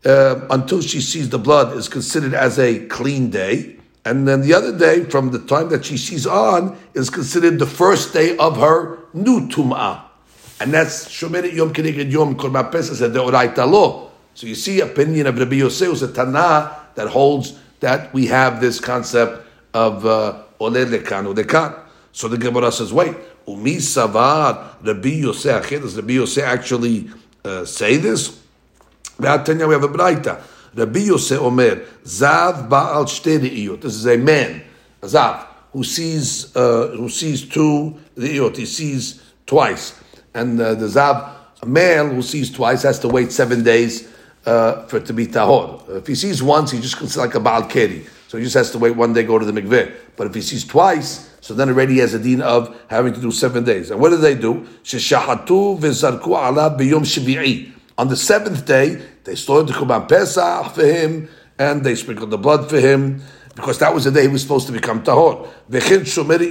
uh, 0.06 0.48
until 0.50 0.82
she 0.82 1.02
sees 1.02 1.30
the 1.30 1.40
blood 1.40 1.76
is 1.76 1.88
considered 1.88 2.34
as 2.34 2.60
a 2.60 2.86
clean 2.88 3.30
day, 3.30 3.78
and 4.06 4.28
then 4.28 4.42
the 4.42 4.54
other 4.54 4.78
day, 4.78 5.04
from 5.04 5.32
the 5.32 5.40
time 5.40 5.70
that 5.70 5.86
she 5.86 5.98
sees 5.98 6.26
on, 6.26 6.78
is 6.94 7.10
considered 7.10 7.60
the 7.60 7.66
first 7.66 8.14
day 8.14 8.38
of 8.38 8.58
her 8.58 9.00
new 9.14 9.48
tum'ah. 9.50 10.04
And 10.62 10.74
that's 10.74 11.08
Shomer 11.08 11.52
Yom 11.54 11.74
Keneged 11.74 12.12
Yom 12.12 12.36
Korban 12.36 12.72
Pesach 12.72 12.96
said 12.98 13.14
the 13.14 13.20
Oraita 13.20 13.70
law. 13.70 14.10
So 14.34 14.48
you 14.48 14.56
see, 14.56 14.80
opinion 14.82 15.28
of 15.28 15.38
Rabbi 15.38 15.56
Yosef 15.56 15.90
was 15.90 16.02
a 16.02 16.12
Tana 16.12 16.78
that 16.96 17.08
holds 17.08 17.60
that 17.82 18.14
we 18.14 18.28
have 18.28 18.62
this 18.62 18.80
concept 18.80 19.46
of 19.74 20.06
uh, 20.06 20.44
ole 20.60 20.72
lekan 20.72 21.34
lekan. 21.34 21.80
So 22.12 22.28
the 22.28 22.38
Gemara 22.38 22.72
says, 22.72 22.92
wait, 22.92 23.16
umi 23.50 23.78
savar 23.78 24.76
Rabbi 24.84 25.10
Yosef. 25.10 25.70
Does 25.70 25.96
Rabbi 25.96 26.14
Yosef 26.14 26.44
actually 26.44 27.10
uh, 27.44 27.66
say 27.66 27.98
this? 27.98 28.40
we 29.20 29.26
have 29.28 29.48
a 29.48 29.88
braita. 29.88 30.42
Rabbi 30.76 31.00
Yosef 31.00 31.40
Omer 31.42 31.78
Zav 32.04 32.70
Baal 32.70 33.06
Shtei 33.06 33.82
This 33.82 33.96
is 33.96 34.06
a 34.06 34.18
man, 34.18 34.64
a 35.02 35.08
Zav, 35.08 35.46
who 35.74 35.84
sees 35.84 36.56
uh, 36.56 36.94
who 36.96 37.10
sees 37.10 37.48
two 37.48 37.98
Re'iyot. 38.16 38.56
He 38.56 38.66
sees 38.66 39.22
twice, 39.46 40.00
and 40.34 40.60
uh, 40.60 40.76
the 40.76 40.86
Zav, 40.86 41.36
a 41.62 41.66
male 41.66 42.08
who 42.10 42.22
sees 42.22 42.52
twice, 42.52 42.84
has 42.84 43.00
to 43.00 43.08
wait 43.08 43.32
seven 43.32 43.64
days 43.64 44.08
uh, 44.46 44.86
for 44.86 44.98
it 44.98 45.06
to 45.08 45.14
be 45.14 45.28
tahor. 45.28 45.98
If 45.98 46.08
he 46.08 46.16
sees 46.16 46.42
once, 46.42 46.72
he 46.72 46.80
just 46.80 46.98
considers 46.98 47.26
like 47.26 47.36
a 47.36 47.40
Baal 47.40 47.64
Keri. 47.64 48.06
So 48.30 48.38
he 48.38 48.44
just 48.44 48.54
has 48.54 48.70
to 48.72 48.78
wait 48.78 48.96
one 48.96 49.12
day, 49.14 49.24
go 49.24 49.40
to 49.40 49.46
the 49.46 49.60
mikveh. 49.60 49.92
But 50.16 50.28
if 50.28 50.36
he 50.36 50.42
sees 50.42 50.64
twice, 50.64 51.36
so 51.42 51.56
then 51.56 51.68
already 51.68 51.94
he 51.94 52.00
has 52.00 52.14
a 52.14 52.20
deen 52.20 52.42
of 52.42 52.80
having 52.88 53.12
to 53.14 53.20
do 53.20 53.32
seven 53.32 53.64
days. 53.64 53.90
And 53.90 54.00
what 54.00 54.10
do 54.10 54.18
they 54.18 54.36
do? 54.36 54.68
On 57.98 58.08
the 58.08 58.16
seventh 58.16 58.66
day, 58.68 59.02
they 59.24 59.34
slaughtered 59.34 59.70
the 59.70 59.74
Kurban 59.74 60.08
Pesach 60.08 60.76
for 60.76 60.86
him, 60.86 61.28
and 61.58 61.84
they 61.84 61.96
sprinkled 61.96 62.30
the 62.30 62.38
blood 62.38 62.70
for 62.70 62.80
him, 62.80 63.24
because 63.56 63.80
that 63.80 63.96
was 63.96 64.04
the 64.04 64.12
day 64.12 64.22
he 64.22 64.28
was 64.28 64.44
supposed 64.44 64.68
to 64.68 64.74
become 64.74 65.02
tahor. 65.04 65.48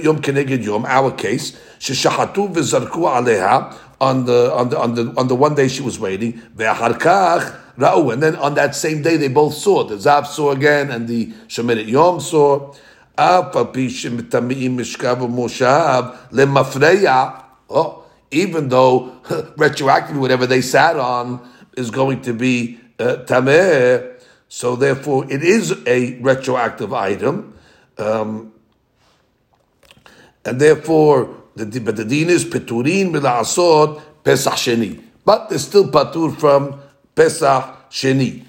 Yom 0.03 0.21
keneged 0.21 0.61
yom, 0.61 0.83
our 0.85 1.11
case, 1.11 1.53
sheshachatu 1.79 2.53
v'zarku 2.53 3.07
aleha, 3.07 3.73
on 4.01 4.25
the, 4.25 4.53
on 4.53 4.67
the, 4.67 4.77
on 4.77 4.95
the, 4.95 5.13
on 5.17 5.29
the 5.29 5.35
one 5.35 5.55
day 5.55 5.69
she 5.69 5.81
was 5.81 5.97
waiting, 5.97 6.33
ve'acharkach, 6.57 7.68
Ra'u, 7.79 8.11
and 8.11 8.21
then 8.21 8.35
on 8.35 8.55
that 8.55 8.75
same 8.75 9.01
day 9.01 9.15
they 9.15 9.29
both 9.29 9.53
saw. 9.53 9.85
The 9.85 9.95
Zav 9.95 10.27
saw 10.27 10.51
again, 10.51 10.91
and 10.91 11.07
the 11.07 11.27
Shemeret 11.47 11.87
Yom 11.87 12.19
saw. 12.19 12.73
Oh, 17.71 18.03
even 18.31 18.69
though 18.69 19.09
retroactively 19.57 20.19
whatever 20.19 20.45
they 20.45 20.61
sat 20.61 20.97
on 20.97 21.49
is 21.77 21.89
going 21.89 22.21
to 22.21 22.33
be 22.33 22.79
uh, 22.99 23.17
tameh, 23.25 24.21
so 24.49 24.75
therefore 24.75 25.31
it 25.31 25.43
is 25.43 25.73
a 25.85 26.19
retroactive 26.19 26.93
item, 26.93 27.57
um, 27.97 28.53
and 30.43 30.59
therefore 30.59 31.35
the 31.55 31.79
but 31.79 31.95
the 31.95 32.05
din 32.05 32.29
is 32.29 32.43
peturin 32.45 33.11
asod 33.11 34.01
pesach 34.23 34.53
sheni, 34.53 35.01
but 35.23 35.49
they're 35.49 35.59
still 35.59 35.89
patur 35.89 36.37
from 36.37 36.79
Pesach 37.19 37.91
Sheni. 37.91 38.45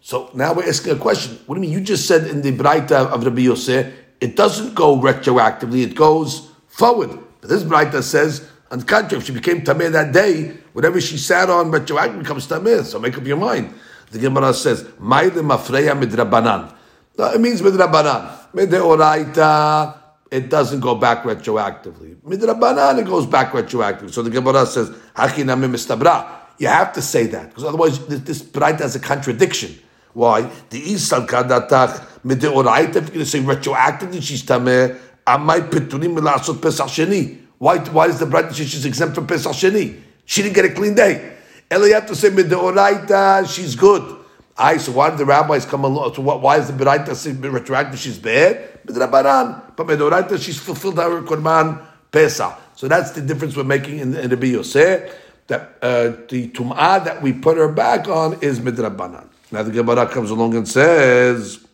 So 0.00 0.30
now 0.32 0.54
we're 0.54 0.66
asking 0.66 0.92
a 0.92 0.96
question. 0.96 1.38
What 1.44 1.56
do 1.56 1.60
you 1.60 1.68
mean? 1.68 1.78
You 1.78 1.84
just 1.84 2.06
said 2.06 2.26
in 2.28 2.40
the 2.40 2.50
Braita 2.50 3.12
of 3.12 3.22
Rabbi 3.22 3.42
Yosef, 3.42 3.92
it 4.22 4.36
doesn't 4.36 4.74
go 4.74 4.96
retroactively, 4.98 5.82
it 5.82 5.94
goes 5.94 6.48
forward. 6.66 7.10
But 7.42 7.50
this 7.50 7.62
Braita 7.62 8.02
says, 8.02 8.48
on 8.70 8.78
the 8.78 8.86
contrary, 8.86 9.20
if 9.20 9.26
she 9.26 9.34
became 9.34 9.60
Tameh 9.60 9.92
that 9.92 10.12
day, 10.12 10.56
whatever 10.72 10.98
she 10.98 11.18
sat 11.18 11.50
on 11.50 11.70
retroactively 11.70 12.20
becomes 12.20 12.46
Tameh. 12.46 12.84
So 12.84 12.98
make 12.98 13.18
up 13.18 13.26
your 13.26 13.36
mind. 13.36 13.74
The 14.10 14.18
Gemara 14.18 14.54
says, 14.54 14.88
Maile 14.98 15.42
mafreya 15.42 15.92
midrabanan. 15.92 16.72
No, 17.18 17.32
it 17.34 17.38
means 17.38 17.60
midrabanan. 17.60 18.32
Mideoraita, 18.54 19.94
it 20.30 20.48
doesn't 20.48 20.80
go 20.80 20.94
back 20.94 21.24
retroactively. 21.24 22.16
Midrabanan, 22.22 22.98
it 22.98 23.04
goes 23.04 23.26
back 23.26 23.52
retroactively. 23.52 24.10
So 24.10 24.22
the 24.22 24.30
Gemara 24.30 24.64
says, 24.64 24.88
Hachinami 25.14 25.68
mistabra. 25.68 26.35
You 26.58 26.68
have 26.68 26.92
to 26.94 27.02
say 27.02 27.26
that 27.26 27.48
because 27.48 27.64
otherwise 27.64 28.04
this, 28.06 28.20
this 28.20 28.50
has 28.54 28.96
a 28.96 29.00
contradiction. 29.00 29.78
Why? 30.12 30.42
The 30.70 30.80
Isal 30.80 31.26
Kadatach 31.26 32.06
Mideoraita, 32.24 32.88
if 32.88 32.94
you're 32.94 33.02
going 33.02 33.18
to 33.18 33.26
say 33.26 33.40
retroactively, 33.40 34.22
she's 34.22 34.42
Tameh, 34.42 34.98
Amai 35.26 35.68
Peturim 35.68 36.16
Milasot 36.16 36.62
Pesach 36.62 36.86
Sheni. 36.86 37.38
Why, 37.58 37.78
why 37.78 38.06
is 38.06 38.18
the 38.18 38.26
Braita 38.26 38.54
she's 38.54 38.86
exempt 38.86 39.14
from 39.14 39.26
Pesach 39.26 39.52
Sheni? 39.52 40.00
She 40.24 40.42
didn't 40.42 40.54
get 40.54 40.64
a 40.64 40.72
clean 40.72 40.94
day. 40.94 41.36
Eli 41.70 41.90
have 41.90 42.06
to 42.06 42.16
say 42.16 42.30
Mideoraita, 42.30 43.46
she's 43.52 43.76
good. 43.76 44.24
I 44.56 44.78
so 44.78 44.92
why 44.92 45.10
did 45.10 45.18
the 45.18 45.26
rabbis 45.26 45.66
come 45.66 45.84
along? 45.84 46.14
So 46.14 46.22
what, 46.22 46.40
why 46.40 46.58
is 46.58 46.68
the 46.68 46.72
Braita 46.72 47.14
say 47.14 47.32
retroactive? 47.32 47.98
She's 47.98 48.18
bad. 48.18 48.86
Midrabanan, 48.86 49.76
but 49.76 49.86
Mideoraita, 49.86 50.40
she's 50.42 50.58
fulfilled 50.58 50.96
her 50.96 51.20
Korban 51.22 51.84
Pesach. 52.10 52.58
So 52.74 52.88
that's 52.88 53.10
the 53.10 53.20
difference 53.20 53.54
we're 53.54 53.64
making 53.64 53.98
in, 53.98 54.16
in 54.16 54.30
the 54.30 54.36
Biyoseh 54.36 55.12
that 55.46 55.78
uh, 55.82 56.12
the 56.28 56.48
tum'ah 56.48 57.04
that 57.04 57.22
we 57.22 57.32
put 57.32 57.56
her 57.56 57.68
back 57.68 58.08
on 58.08 58.38
is 58.40 58.60
midrabanan. 58.60 59.28
Now 59.52 59.62
the 59.62 59.70
Gemara 59.70 60.06
comes 60.06 60.30
along 60.30 60.56
and 60.56 60.68
says, 60.68 61.64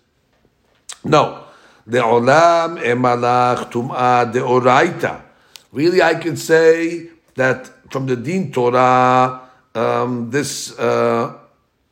no, 1.05 1.45
the 1.87 1.99
olam 1.99 2.81
emalach 2.81 3.71
tum'ah 3.73 4.31
de 4.33 4.41
oraita. 4.41 5.23
Really, 5.73 6.03
I 6.03 6.15
can 6.17 6.37
say 6.37 7.09
that 7.35 7.71
from 7.91 8.07
the 8.07 8.17
Din 8.17 8.53
Torah, 8.53 9.49
um, 9.75 10.31
this 10.31 10.79
uh, 10.79 11.39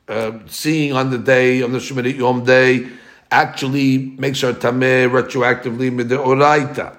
uh, 0.06 0.32
seeing 0.46 0.92
on 0.92 1.10
the 1.10 1.18
day 1.18 1.62
on 1.62 1.72
the 1.72 1.78
Shemitah 1.78 2.14
Yom 2.16 2.44
day 2.44 2.88
actually 3.30 3.98
makes 4.18 4.40
her 4.42 4.52
tameh 4.52 5.08
retroactively 5.08 5.90
midoraita. 5.90 6.96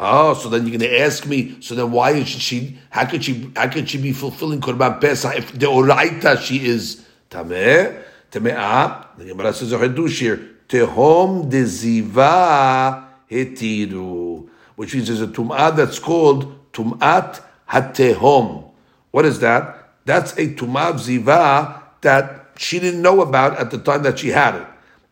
Oh, 0.00 0.34
so 0.34 0.48
then 0.48 0.62
you're 0.66 0.76
going 0.76 0.90
to 0.90 1.00
ask 1.00 1.24
me. 1.26 1.56
So 1.60 1.74
then, 1.74 1.92
why 1.92 2.12
is 2.12 2.28
she? 2.28 2.78
How 2.90 3.04
could 3.06 3.24
she? 3.24 3.50
How 3.54 3.68
could 3.68 3.88
she 3.88 3.98
be 3.98 4.12
fulfilling 4.12 4.60
korban 4.60 5.00
pesach 5.00 5.36
if 5.36 5.52
the 5.52 5.66
oraita 5.66 6.40
she 6.40 6.66
is 6.66 7.06
tameh 7.30 8.02
tameh? 8.30 8.54
Ah, 8.56 9.10
the 9.16 9.26
Gemara 9.26 9.52
says 9.52 9.72
a 9.72 9.78
chedush 9.78 10.18
here. 10.18 10.50
Tehom 10.68 11.50
deziva 11.50 13.06
hetiru, 13.30 14.48
which 14.74 14.94
means 14.94 15.06
there's 15.06 15.20
a 15.20 15.28
tum'ah 15.28 15.76
that's 15.76 16.00
called 16.00 16.72
tum'at 16.72 17.40
hatehom. 17.70 18.70
What 19.12 19.24
is 19.24 19.38
that? 19.40 19.92
That's 20.06 20.32
a 20.32 20.54
tum'ah 20.54 20.94
ziva 20.94 21.82
that 22.00 22.50
she 22.56 22.80
didn't 22.80 23.00
know 23.00 23.20
about 23.20 23.58
at 23.58 23.70
the 23.70 23.78
time 23.78 24.02
that 24.02 24.18
she 24.18 24.30
had 24.30 24.56
it. 24.56 24.66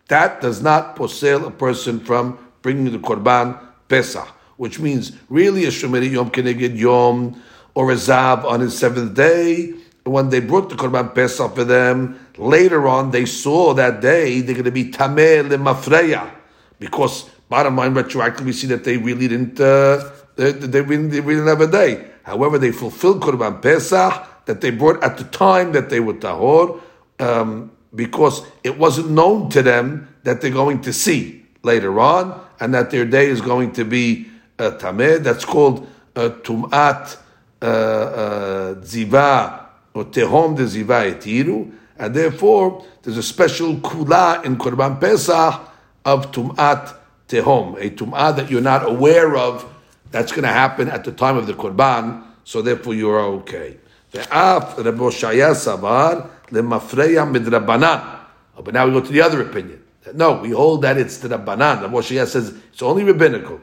That 0.08 0.40
does 0.40 0.60
not 0.60 0.96
posel 0.96 1.46
a 1.46 1.50
person 1.50 2.00
from 2.00 2.38
bringing 2.62 2.90
the 2.92 2.98
korban 2.98 3.58
pesach 3.88 4.28
which 4.62 4.78
means 4.78 5.10
really 5.28 5.64
a 5.64 5.70
Shomeri 5.70 6.12
Yom 6.12 6.30
Keneged 6.30 6.78
Yom 6.78 7.42
or 7.74 7.90
a 7.90 7.96
Zab 7.96 8.44
on 8.44 8.60
his 8.60 8.78
seventh 8.78 9.12
day. 9.12 9.74
When 10.04 10.28
they 10.28 10.38
brought 10.38 10.70
the 10.70 10.76
Korban 10.76 11.16
Pesach 11.16 11.56
for 11.56 11.64
them, 11.64 12.24
later 12.38 12.86
on 12.86 13.10
they 13.10 13.26
saw 13.26 13.74
that 13.74 14.00
day 14.00 14.40
they're 14.40 14.54
going 14.54 14.66
to 14.66 14.70
be 14.70 14.92
Tameh 14.92 15.48
Lemafreya. 15.50 16.30
Because 16.78 17.28
bottom 17.48 17.74
line, 17.74 17.92
retroactively, 17.92 18.44
we 18.44 18.52
see 18.52 18.68
that 18.68 18.84
they 18.84 18.98
really 18.98 19.26
didn't 19.26 19.58
uh, 19.60 20.10
they, 20.36 20.52
they, 20.52 20.68
didn't, 20.68 21.08
they 21.08 21.20
didn't 21.20 21.48
have 21.48 21.60
a 21.60 21.66
day. 21.66 22.06
However, 22.22 22.56
they 22.56 22.70
fulfilled 22.70 23.20
Korban 23.20 23.60
Pesach 23.60 24.44
that 24.44 24.60
they 24.60 24.70
brought 24.70 25.02
at 25.02 25.18
the 25.18 25.24
time 25.24 25.72
that 25.72 25.90
they 25.90 25.98
were 25.98 26.14
tahor, 26.14 26.80
um, 27.18 27.72
because 27.96 28.46
it 28.62 28.78
wasn't 28.78 29.10
known 29.10 29.50
to 29.50 29.60
them 29.60 30.06
that 30.22 30.40
they're 30.40 30.52
going 30.52 30.82
to 30.82 30.92
see 30.92 31.44
later 31.64 31.98
on, 31.98 32.40
and 32.60 32.72
that 32.72 32.92
their 32.92 33.04
day 33.04 33.26
is 33.26 33.40
going 33.40 33.72
to 33.72 33.84
be 33.84 34.28
uh, 34.58 34.70
tameh. 34.72 35.22
That's 35.22 35.44
called 35.44 35.86
uh, 36.16 36.30
tumat 36.42 37.16
uh, 37.60 38.74
ziva 38.80 39.66
or 39.94 40.04
tehom 40.06 40.56
de 40.56 40.64
ziva 40.64 41.12
etiru, 41.12 41.72
and 41.98 42.14
therefore 42.14 42.84
there's 43.02 43.16
a 43.16 43.22
special 43.22 43.76
kula 43.76 44.44
in 44.44 44.56
Korban 44.56 45.00
Pesach 45.00 45.60
of 46.04 46.32
tumat 46.32 46.96
tehom, 47.28 47.76
a 47.80 47.90
tum'ah 47.90 48.36
that 48.36 48.50
you're 48.50 48.60
not 48.60 48.88
aware 48.88 49.36
of 49.36 49.66
that's 50.10 50.32
going 50.32 50.42
to 50.42 50.48
happen 50.48 50.88
at 50.88 51.04
the 51.04 51.12
time 51.12 51.36
of 51.36 51.46
the 51.46 51.54
Korban, 51.54 52.22
so 52.44 52.60
therefore 52.60 52.94
okay. 52.94 53.78
Ve'af 54.12 54.76
Rabbi 54.76 54.98
Oshaya 54.98 55.54
Savar 55.54 56.28
lemafreya 56.48 57.24
midrabanan. 57.26 58.18
Oh, 58.56 58.62
but 58.62 58.74
now 58.74 58.84
we 58.86 58.92
go 58.92 59.00
to 59.00 59.10
the 59.10 59.22
other 59.22 59.40
opinion. 59.40 59.82
No, 60.14 60.40
we 60.42 60.50
hold 60.50 60.82
that 60.82 60.98
it's 60.98 61.18
the 61.18 61.28
Rabbanan. 61.28 61.82
Rabbi 61.82 61.94
Oshaya 61.94 62.26
says 62.26 62.54
it's 62.72 62.82
only 62.82 63.04
rabbinical. 63.04 63.60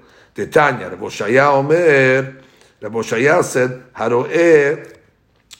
Tanya, 0.48 0.90
Rabbi 0.90 1.04
Oshaya 1.04 1.54
Omer, 1.54 2.42
Rabbi 2.82 2.96
Oshaya 2.96 3.44
said, 3.44 3.84
Haro'eh 3.94 4.98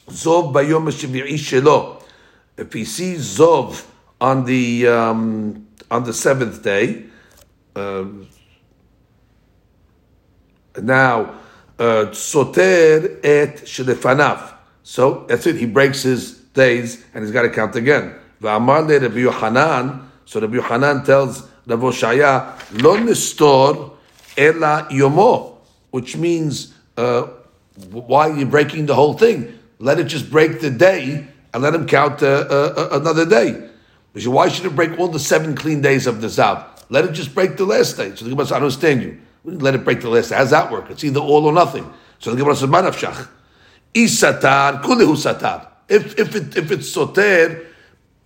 zov 0.08 0.54
bayom 0.54 0.90
shvi'i 0.90 1.34
shelo. 1.34 2.02
If 2.58 2.74
he 2.74 2.86
sees 2.86 3.38
zov 3.38 3.86
on 4.20 4.46
the 4.46 4.88
um, 4.88 5.68
on 5.90 6.04
the 6.04 6.14
seventh 6.14 6.62
day, 6.64 7.06
um, 7.76 8.28
now, 10.82 11.36
uh, 11.78 12.12
soter 12.12 13.20
et 13.24 13.58
shelefanav. 13.64 14.54
So 14.84 15.26
that's 15.28 15.46
it. 15.48 15.56
He 15.56 15.66
breaks 15.66 16.04
his 16.04 16.34
days 16.54 17.06
and 17.14 17.24
he's 17.24 17.32
got 17.32 17.44
to 17.44 17.50
count 17.50 17.76
again. 17.76 18.16
V'amar 18.42 18.88
le 18.88 19.00
Rabbi 19.00 19.20
Yohanan. 19.20 20.10
So 20.26 20.40
Rabbi 20.40 20.56
Yohanan 20.56 21.04
tells 21.04 21.48
Rabbi 21.66 21.86
Shaya, 21.86 22.82
lo 22.82 22.98
nestor 22.98 23.98
ela 24.40 24.88
yomo, 24.90 25.58
which 25.92 26.16
means 26.18 26.74
uh, 26.98 27.28
why 27.92 28.30
are 28.30 28.38
you 28.38 28.46
breaking 28.46 28.86
the 28.86 28.96
whole 28.96 29.14
thing? 29.14 29.60
Let 29.80 30.00
it 30.00 30.06
just 30.06 30.32
break 30.32 30.62
the 30.62 30.70
day 30.70 31.28
and 31.54 31.64
let 31.64 31.74
him 31.74 31.86
count 31.88 32.24
uh, 32.24 32.48
uh, 32.50 32.74
uh 32.92 33.00
another 33.00 33.26
day. 33.26 33.70
Why 34.14 34.50
should 34.50 34.66
it 34.66 34.76
break 34.76 35.00
all 35.00 35.08
the 35.08 35.20
seven 35.20 35.56
clean 35.56 35.82
days 35.82 36.08
of 36.08 36.22
the 36.22 36.28
Zav? 36.28 36.66
Let 36.90 37.06
it 37.06 37.14
just 37.14 37.34
break 37.36 37.58
the 37.58 37.66
last 37.66 37.96
day. 37.96 38.16
So 38.16 38.26
the 38.26 38.32
Gemara 38.32 38.46
says, 38.46 38.52
I 38.54 38.56
understand 38.58 39.04
you. 39.04 39.20
Let 39.44 39.76
it 39.76 39.86
break 39.86 40.02
the 40.02 40.10
last 40.10 40.30
day. 40.30 40.36
How 40.36 40.42
does 40.42 40.52
that 40.52 40.72
work? 40.72 40.90
It's 40.90 41.04
either 41.04 41.20
all 41.20 41.46
or 41.46 41.54
nothing. 41.54 41.92
So 42.18 42.32
the 42.32 42.38
Gemara 42.38 42.56
says, 42.56 42.70
Manafshach. 42.70 43.30
Isatar, 43.94 44.82
kulehu 44.82 45.16
satar. 45.16 45.68
If, 45.88 46.20
if, 46.20 46.36
it, 46.36 46.58
if 46.58 46.72
it's 46.72 46.90
soter, 46.90 47.66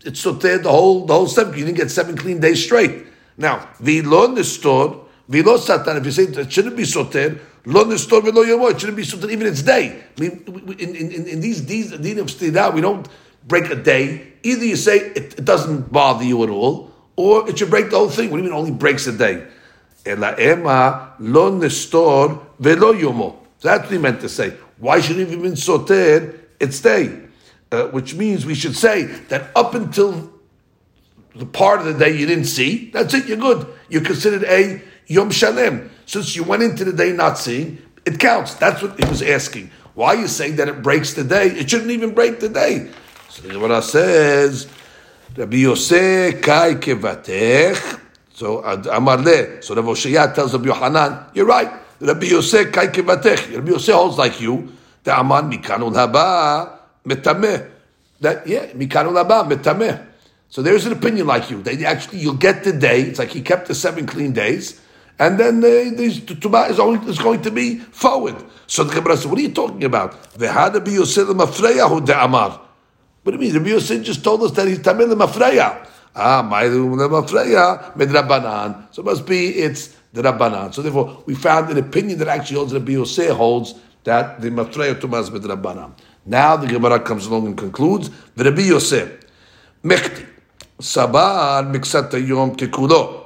it's 0.04 0.20
soter 0.20 0.58
the 0.58 0.72
whole, 0.72 1.06
the 1.06 1.14
whole 1.14 1.28
seven. 1.28 1.58
You 1.58 1.66
didn't 1.66 1.78
get 1.78 1.92
seven 1.92 2.18
clean 2.18 2.40
days 2.40 2.64
straight. 2.64 3.06
Now, 3.38 3.70
v'lo 3.82 4.34
nestor, 4.34 5.03
v'lo 5.30 5.58
satan, 5.58 5.98
if 5.98 6.06
you 6.06 6.12
say 6.12 6.24
it 6.24 6.52
shouldn't 6.52 6.76
be 6.76 6.86
soter, 6.86 7.40
lo 7.66 7.84
nestor 7.84 8.22
v'lo 8.22 8.46
yomo, 8.46 8.72
it 8.72 8.80
shouldn't 8.80 8.98
be 8.98 9.04
soter 9.04 9.30
even 9.30 9.48
its 9.48 9.62
day. 9.62 10.04
I 10.18 10.22
mean, 10.22 10.44
in, 10.80 10.96
in, 10.96 11.28
in 11.28 11.42
these, 11.42 11.66
these, 11.66 11.92
din 11.92 12.20
of 12.20 12.28
stida, 12.28 12.74
we 12.74 12.82
don't 12.82 13.08
break 13.48 13.70
a 13.70 13.76
day. 13.76 14.34
Either 14.44 14.66
you 14.66 14.76
say 14.76 14.98
it, 14.98 15.38
it 15.38 15.46
doesn't 15.46 15.92
bother 15.92 16.24
you 16.24 16.44
at 16.44 16.50
all, 16.50 16.92
or 17.16 17.50
it 17.50 17.58
should 17.58 17.70
break 17.70 17.90
the 17.90 17.98
whole 17.98 18.10
thing. 18.10 18.30
What 18.30 18.38
do 18.38 18.44
you 18.44 18.50
mean 18.50 18.58
only 18.58 18.72
breaks 18.72 19.08
a 19.08 19.14
day? 19.14 19.46
Ela 20.06 20.36
ema 20.40 21.14
lo 21.20 21.50
nestor 21.50 22.40
velo 22.60 22.94
yomo. 22.94 23.38
That's 23.62 23.84
what 23.84 23.92
he 23.92 23.98
meant 23.98 24.20
to 24.22 24.30
say. 24.30 24.54
Why 24.78 25.00
should 25.00 25.18
it 25.18 25.30
been 25.30 25.56
soter 25.56 26.40
its 26.60 26.82
day? 26.82 27.20
Uh, 27.72 27.88
which 27.88 28.14
means 28.14 28.46
we 28.46 28.54
should 28.54 28.76
say 28.76 29.04
that 29.30 29.50
up 29.56 29.74
until 29.74 30.32
the 31.36 31.46
part 31.46 31.80
of 31.80 31.86
the 31.86 31.94
day 31.94 32.16
you 32.16 32.26
didn't 32.26 32.46
see, 32.46 32.92
that's 32.92 33.14
it, 33.14 33.26
you're 33.26 33.38
good. 33.38 33.66
You're 33.90 34.04
considered 34.04 34.44
a 34.44 34.82
Yom 35.08 35.32
Shalem. 35.32 35.90
Since 36.06 36.36
you 36.36 36.44
went 36.44 36.64
into 36.64 36.86
the 36.86 36.94
day 36.94 37.12
not 37.12 37.38
seeing, 37.38 37.82
it 38.06 38.20
counts. 38.20 38.56
That's 38.56 38.82
what 38.82 39.00
he 39.00 39.08
was 39.10 39.22
asking. 39.22 39.72
Why 39.94 40.16
are 40.16 40.22
you 40.22 40.28
saying 40.28 40.58
that 40.58 40.68
it 40.68 40.82
breaks 40.82 41.14
the 41.14 41.24
day? 41.24 41.48
It 41.48 41.70
shouldn't 41.70 41.92
even 41.92 42.14
break 42.14 42.40
the 42.40 42.50
day. 42.50 42.90
So 43.30 43.44
the 43.44 43.54
Gemara 43.54 43.82
says, 43.82 44.68
Rabbi 45.38 45.58
Yosef 45.58 46.42
kai 46.42 46.76
kevatech. 46.76 48.00
So 48.34 48.64
Amar 48.64 49.18
le. 49.18 49.62
So 49.62 49.76
Rabbi 49.76 49.88
Oshaya 49.88 50.34
tells 50.34 50.54
Rabbi 50.54 50.66
Yohanan, 50.66 51.26
you're 51.34 51.46
right. 51.46 51.72
Rabbi 52.00 52.26
Yosef 52.28 52.72
kai 52.72 52.88
kevatech. 52.88 53.56
Rabbi 53.56 53.72
Yosef 53.72 53.96
holds 53.96 54.18
like 54.18 54.42
you. 54.42 54.72
The 55.04 55.18
Aman 55.18 55.52
mikanul 55.52 55.94
haba 55.94 56.80
metameh. 57.06 57.70
That 58.22 58.48
yeah, 58.48 58.68
mikanul 58.74 59.18
haba 59.24 59.50
metameh. 59.50 60.06
So 60.50 60.62
there's 60.62 60.86
an 60.86 60.94
opinion 60.94 61.28
like 61.28 61.50
you. 61.50 61.62
They 61.62 61.84
actually 61.86 62.20
you'll 62.20 62.36
get 62.36 62.64
the 62.64 62.74
day. 62.74 63.02
It's 63.02 63.20
like 63.20 63.32
he 63.32 63.42
kept 63.42 63.68
the 63.68 63.76
seven 63.76 64.06
clean 64.06 64.34
days. 64.34 64.80
And 65.20 65.40
then 65.40 65.62
the 65.62 65.92
Tumah 66.26 66.72
is, 66.72 66.80
only, 66.80 67.08
is 67.10 67.20
going 67.20 67.42
to 67.44 67.52
be 67.52 67.80
forward. 67.80 68.36
So 68.68 68.84
the 68.84 68.96
Gemara 68.96 69.18
says, 69.18 69.28
what 69.28 69.38
are 69.38 69.42
you 69.42 69.52
talking 69.52 69.84
about? 69.84 70.34
V'hada 70.34 70.84
bi 70.84 70.92
Yosef 70.92 71.28
mafreyahu 71.28 72.06
de 72.06 72.24
amar. 72.24 72.60
What 73.22 73.32
do 73.32 73.38
you 73.38 73.52
mean? 73.52 73.54
Rabbi 73.54 73.70
Yosef 73.70 74.04
just 74.04 74.24
told 74.24 74.42
us 74.44 74.52
that 74.52 74.68
he's 74.68 74.82
tamil 74.82 75.08
mafreya. 75.10 75.88
Ah, 76.16 76.44
ma'ilum 76.44 76.98
mafreya 77.10 77.94
midrabanan. 77.94 78.94
So 78.94 79.02
it 79.02 79.06
must 79.06 79.26
be 79.26 79.50
it's 79.50 79.96
the 80.12 80.24
rabbanan. 80.24 80.74
So 80.74 80.82
therefore, 80.82 81.24
we 81.26 81.36
found 81.36 81.70
an 81.70 81.78
opinion 81.78 82.20
that 82.20 82.28
actually 82.28 82.58
holds 82.58 82.74
Rabbi 82.74 82.94
Yosef 82.94 83.36
holds 83.36 83.76
that 84.04 84.42
the 84.42 84.50
mafreya 84.50 85.00
tumas 85.00 85.30
midrabanan. 85.30 85.94
Now 86.26 86.58
the 86.58 86.68
Gemara 86.68 87.00
comes 87.00 87.28
along 87.28 87.48
and 87.48 87.58
concludes 87.58 88.10
the 88.36 88.44
Rabbi 88.46 88.64
Yosef 88.64 89.10
mechti 89.84 90.26
sabar 90.80 91.64
miksat 91.72 92.28
yom 92.28 92.56
kekulo. 92.56 93.23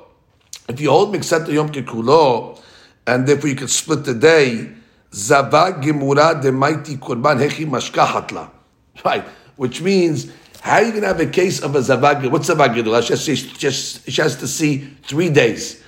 If 0.68 0.82
you 0.82 0.90
hold 0.90 1.14
miksat 1.14 1.52
yom 1.52 1.70
kekulo, 1.70 2.62
and 3.06 3.26
therefore 3.28 3.50
you 3.50 3.56
can 3.56 3.68
split 3.68 4.04
the 4.04 4.14
day, 4.14 4.70
zavag 5.12 5.84
gemura 5.84 6.42
de 6.42 6.52
mighty 6.52 6.98
kurban 6.98 7.40
hechi 7.40 7.66
mashkahatla. 7.66 8.52
Right 9.06 9.26
which 9.58 9.82
means 9.82 10.32
how 10.62 10.76
are 10.76 10.84
you 10.84 10.92
going 10.92 11.02
to 11.02 11.08
have 11.08 11.20
a 11.20 11.28
case 11.28 11.62
of 11.62 11.76
a 11.76 11.80
zavag? 11.80 12.30
What's 12.32 12.50
zavag 12.50 13.26
She, 13.26 13.36
just, 13.58 14.10
she 14.10 14.22
has 14.22 14.38
to 14.38 14.48
see 14.48 14.90
three 15.04 15.30
days. 15.30 15.84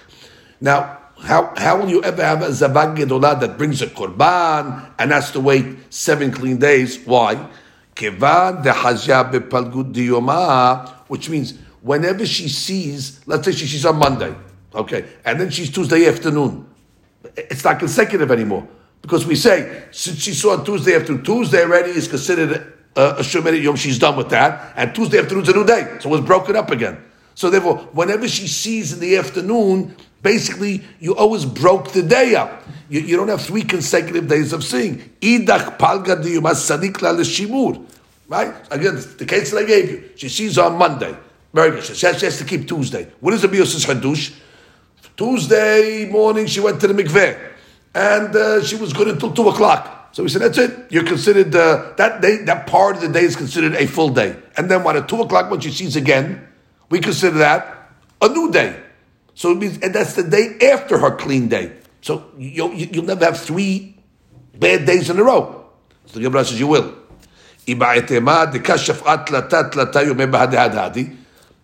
Now, 0.60 0.98
how, 1.22 1.54
how 1.58 1.80
will 1.80 1.89
you 1.89 2.04
ever 2.04 2.24
have 2.24 2.42
a 2.42 2.50
zavag 2.50 3.39
that 3.39 3.58
brings 3.58 3.82
a 3.82 3.88
korban 3.88 4.92
and 5.00 5.12
has 5.12 5.32
to 5.32 5.39
wait 5.39 5.94
seven 5.94 6.32
clean 6.32 6.58
days? 6.58 7.00
Why? 7.06 7.36
Which 11.08 11.30
means 11.30 11.54
whenever 11.82 12.26
she 12.26 12.50
sees, 12.50 13.22
let's 13.28 13.46
say 13.46 13.52
she 13.52 13.68
sees 13.68 13.86
on 13.86 13.98
Monday, 13.98 14.34
okay, 14.73 15.05
and 15.25 15.39
then 15.39 15.49
she's 15.49 15.71
Tuesday 15.71 16.08
afternoon. 16.08 16.67
It's 17.36 17.63
not 17.63 17.79
consecutive 17.79 18.32
anymore 18.32 18.67
because 19.01 19.25
we 19.25 19.36
say 19.36 19.84
since 19.91 20.19
she 20.19 20.34
saw 20.34 20.63
Tuesday 20.63 20.95
afternoon, 20.95 21.23
Tuesday 21.23 21.63
already 21.63 21.91
is 21.91 22.08
considered 22.08 22.73
uh, 22.95 23.15
a 23.17 23.21
Shemitah 23.21 23.62
Yom, 23.62 23.75
she's 23.75 23.99
done 23.99 24.15
with 24.15 24.29
that, 24.29 24.73
and 24.75 24.93
Tuesday 24.93 25.19
afternoon's 25.19 25.49
a 25.49 25.53
new 25.53 25.65
day, 25.65 25.97
so 25.99 26.13
it's 26.15 26.25
broken 26.25 26.55
up 26.55 26.71
again. 26.71 26.97
So 27.36 27.49
therefore, 27.49 27.77
whenever 27.93 28.27
she 28.27 28.47
sees 28.47 28.91
in 28.91 28.99
the 28.99 29.15
afternoon, 29.15 29.95
basically 30.21 30.84
you 30.99 31.15
always 31.15 31.45
broke 31.45 31.93
the 31.93 32.03
day 32.03 32.36
up. 32.36 32.63
You, 32.89 33.01
you 33.01 33.15
don't 33.15 33.29
have 33.29 33.41
three 33.41 33.63
consecutive 33.63 34.27
days 34.27 34.51
of 34.51 34.63
seeing. 34.63 34.97
Idach 35.21 35.77
palga 35.77 36.21
shimur. 36.21 37.86
Right? 38.27 38.53
Again, 38.69 38.95
the 39.17 39.25
case 39.25 39.51
that 39.51 39.58
I 39.58 39.63
gave 39.63 39.89
you. 39.89 40.10
She 40.15 40.29
sees 40.29 40.58
on 40.58 40.77
Monday. 40.77 41.15
Very 41.53 41.71
good. 41.71 41.84
She 41.84 42.05
has, 42.05 42.19
she 42.19 42.25
has 42.25 42.38
to 42.39 42.43
keep 42.43 42.67
Tuesday. 42.67 43.08
What 43.21 43.34
is 43.34 43.41
the 43.41 43.47
Bios's 43.47 43.86
Hadush? 43.86 44.36
Tuesday 45.19 46.10
morning 46.10 46.45
she 46.45 46.62
went 46.62 46.79
to 46.79 46.88
the 46.88 46.93
mikveh. 46.93 47.38
And 47.93 48.34
uh, 48.34 48.63
she 48.63 48.77
was 48.77 48.93
good 48.93 49.09
until 49.09 49.34
2 49.34 49.49
o'clock. 49.49 50.11
So 50.13 50.24
we 50.24 50.30
said, 50.30 50.43
that's 50.43 50.57
it. 50.57 50.89
You're 50.89 51.03
considered, 51.03 51.53
uh, 51.53 51.91
that 51.97 52.22
day, 52.22 52.38
that 52.45 52.67
part 52.67 52.95
of 52.95 53.01
the 53.01 53.09
day 53.09 53.24
is 53.24 53.36
considered 53.36 53.76
a 53.76 53.86
full 53.86 54.11
day. 54.11 54.38
And 54.55 54.72
then 54.72 54.82
when 54.86 54.95
at 54.95 55.09
2 55.09 55.24
o'clock, 55.24 55.51
when 55.51 55.59
she 55.59 55.72
sees 55.72 55.97
again, 55.97 56.47
we 56.89 57.01
consider 57.01 57.39
that 57.39 57.91
a 58.22 58.30
new 58.30 58.49
day. 58.49 58.82
So 59.34 59.51
it 59.51 59.55
means, 59.55 59.80
and 59.80 59.93
that's 59.93 60.13
the 60.13 60.24
day 60.24 60.57
after 60.72 60.97
her 60.97 61.17
clean 61.17 61.49
day. 61.49 61.74
So 61.99 62.32
you'll, 62.38 62.74
you'll 62.74 63.03
never 63.03 63.26
have 63.26 63.41
three 63.41 63.97
bad 64.57 64.86
days 64.86 65.09
in 65.09 65.20
a 65.20 65.24
row. 65.24 65.65
So 66.05 66.20
the 66.20 66.24
Gemara 66.24 66.45
says, 66.45 66.61
you 66.61 66.67
will. 66.67 66.95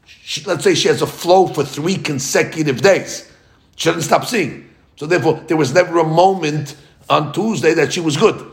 She, 0.06 0.44
let's 0.44 0.66
say 0.66 0.76
she 0.76 0.90
has 0.90 1.02
a 1.02 1.08
flow 1.08 1.48
for 1.48 1.64
three 1.64 1.96
consecutive 1.96 2.82
days. 2.82 3.32
She 3.76 3.90
doesn't 3.90 4.04
stop 4.04 4.26
seeing. 4.26 4.70
So 4.96 5.06
therefore, 5.06 5.42
there 5.48 5.58
was 5.58 5.74
never 5.74 6.00
a 6.00 6.04
moment 6.04 6.76
on 7.10 7.34
Tuesday 7.34 7.74
that 7.74 7.94
she 7.94 8.00
was 8.00 8.18
good, 8.18 8.44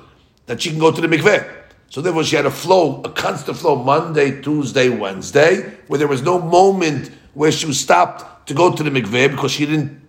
that 0.46 0.60
she 0.60 0.70
can 0.70 0.78
go 0.78 0.90
to 0.90 1.00
the 1.00 1.06
mikveh. 1.06 1.60
So 1.88 2.00
therefore, 2.00 2.24
she 2.24 2.36
had 2.36 2.46
a 2.46 2.50
flow, 2.50 3.02
a 3.02 3.10
constant 3.10 3.58
flow, 3.58 3.76
Monday, 3.76 4.40
Tuesday, 4.40 4.88
Wednesday, 4.88 5.76
where 5.88 5.98
there 5.98 6.08
was 6.08 6.22
no 6.22 6.40
moment 6.40 7.10
where 7.34 7.52
she 7.52 7.66
was 7.66 7.78
stopped 7.78 8.48
to 8.48 8.54
go 8.54 8.74
to 8.74 8.82
the 8.82 8.90
mikveh 8.90 9.30
because 9.30 9.52
she 9.52 9.66
didn't 9.66 10.00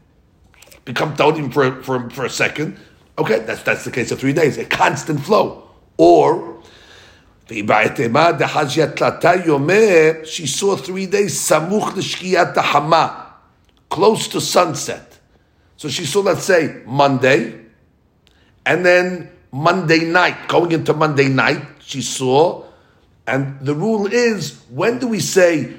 become 0.86 1.16
Todim 1.16 1.54
for, 1.54 1.84
for, 1.84 2.10
for 2.10 2.26
a 2.26 2.30
second. 2.30 2.78
Okay, 3.18 3.40
that's 3.40 3.64
that's 3.64 3.86
the 3.86 3.92
case 3.92 4.12
of 4.12 4.20
three 4.20 4.34
days, 4.34 4.58
a 4.58 4.66
constant 4.66 5.22
flow. 5.22 5.70
Or 5.98 6.62
she 7.48 7.62
saw 7.62 7.88
three 10.76 11.06
days 11.06 11.40
samuch 11.40 11.96
l'shkiyat 11.96 12.58
hama, 12.58 13.23
close 13.94 14.28
to 14.30 14.42
sunset. 14.42 15.20
So 15.78 15.88
she 15.88 16.06
saw, 16.06 16.22
let's 16.22 16.44
say, 16.44 16.82
Monday, 16.88 17.62
and 18.66 18.84
then 18.84 19.30
Monday 19.52 20.00
night, 20.00 20.48
going 20.48 20.72
into 20.72 20.94
Monday 20.94 21.28
night, 21.28 21.62
she 21.80 22.02
saw, 22.02 22.66
and 23.28 23.60
the 23.62 23.76
rule 23.76 24.08
is, 24.08 24.64
when 24.70 24.98
do 24.98 25.08
we 25.08 25.20
say 25.20 25.76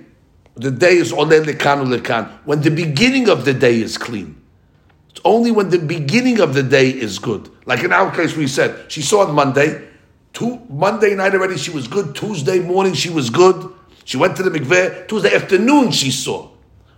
the 0.55 0.71
day 0.71 0.97
is 0.97 1.13
ole 1.13 1.27
lekan 1.27 1.91
lekan? 1.91 2.31
When 2.45 2.61
the 2.61 2.71
beginning 2.71 3.29
of 3.29 3.45
the 3.45 3.53
day 3.53 3.81
is 3.81 3.99
clean. 3.99 4.41
It's 5.11 5.21
only 5.25 5.51
when 5.51 5.71
the 5.71 5.81
beginning 5.81 6.39
of 6.39 6.55
the 6.55 6.63
day 6.63 6.91
is 6.91 7.19
good. 7.19 7.51
Like 7.67 7.83
in 7.83 7.93
our 7.93 8.15
case, 8.15 8.37
we 8.37 8.47
said, 8.47 8.93
she 8.93 9.03
saw 9.03 9.27
on 9.27 9.35
Monday, 9.35 9.89
Two, 10.35 10.61
Monday 10.69 11.15
night 11.15 11.33
already 11.33 11.57
she 11.57 11.71
was 11.71 11.87
good. 11.87 12.15
Tuesday 12.15 12.59
morning 12.59 12.93
she 12.93 13.09
was 13.09 13.31
good. 13.31 13.73
She 14.05 14.17
went 14.17 14.37
to 14.37 14.43
the 14.43 14.51
mikveh. 14.51 15.07
Tuesday 15.07 15.33
afternoon 15.35 15.93
she 15.93 16.11
saw. 16.11 16.54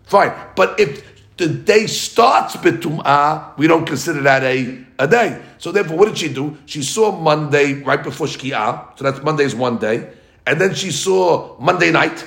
Fine. 0.07 0.33
But 0.57 0.81
if 0.81 1.05
the 1.37 1.49
day 1.49 1.87
starts 1.87 2.57
betum'ah, 2.57 3.59
we 3.59 3.67
don't 3.67 3.85
consider 3.85 4.23
that 4.23 4.43
a, 4.43 4.85
a 4.99 5.07
day. 5.07 5.43
So 5.59 5.71
therefore, 5.73 5.99
what 5.99 6.09
did 6.09 6.19
she 6.19 6.33
do? 6.33 6.57
She 6.65 6.83
saw 6.83 7.13
Monday 7.13 7.75
right 7.83 8.03
before 8.03 8.27
Shki'ah. 8.27 8.99
So 8.99 9.05
that's 9.05 9.23
Monday's 9.23 9.55
one 9.55 9.79
day. 9.79 10.11
And 10.47 10.61
then 10.61 10.75
she 10.75 10.91
saw 10.91 11.59
Monday 11.59 11.91
night 11.91 12.25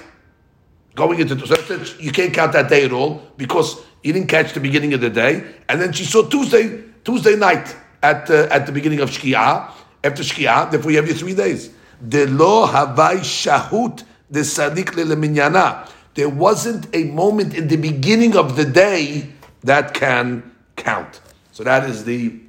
going 0.95 1.19
into, 1.19 1.47
so 1.47 1.55
you 1.99 2.11
can't 2.11 2.33
count 2.33 2.53
that 2.53 2.69
day 2.69 2.85
at 2.85 2.91
all 2.91 3.21
because 3.37 3.81
you 4.03 4.13
didn't 4.13 4.27
catch 4.27 4.53
the 4.53 4.59
beginning 4.59 4.93
of 4.93 5.01
the 5.01 5.09
day. 5.09 5.43
And 5.67 5.81
then 5.81 5.93
she 5.93 6.03
saw 6.03 6.27
Tuesday, 6.27 6.83
Tuesday 7.03 7.35
night 7.35 7.75
at, 8.03 8.29
uh, 8.29 8.47
at 8.51 8.65
the 8.65 8.71
beginning 8.71 8.99
of 8.99 9.09
Shki'ah 9.09 9.71
after 10.03 10.23
Shkia, 10.23 10.71
therefore 10.71 10.91
you 10.91 10.97
have 10.97 11.07
your 11.07 11.15
three 11.15 11.35
days. 11.35 11.71
The 12.01 12.27
lo 12.27 12.67
havai 12.67 13.19
shahut 13.19 14.03
the 14.29 14.43
sadik 14.43 14.91
leminyana. 14.91 15.89
There 16.19 16.27
wasn't 16.27 16.93
a 16.93 17.05
moment 17.05 17.53
in 17.55 17.69
the 17.69 17.77
beginning 17.77 18.35
of 18.35 18.57
the 18.57 18.65
day 18.65 19.29
that 19.63 19.93
can 19.93 20.53
count. 20.75 21.21
So 21.53 21.63
that 21.63 21.89
is 21.89 22.03
the 22.03 22.41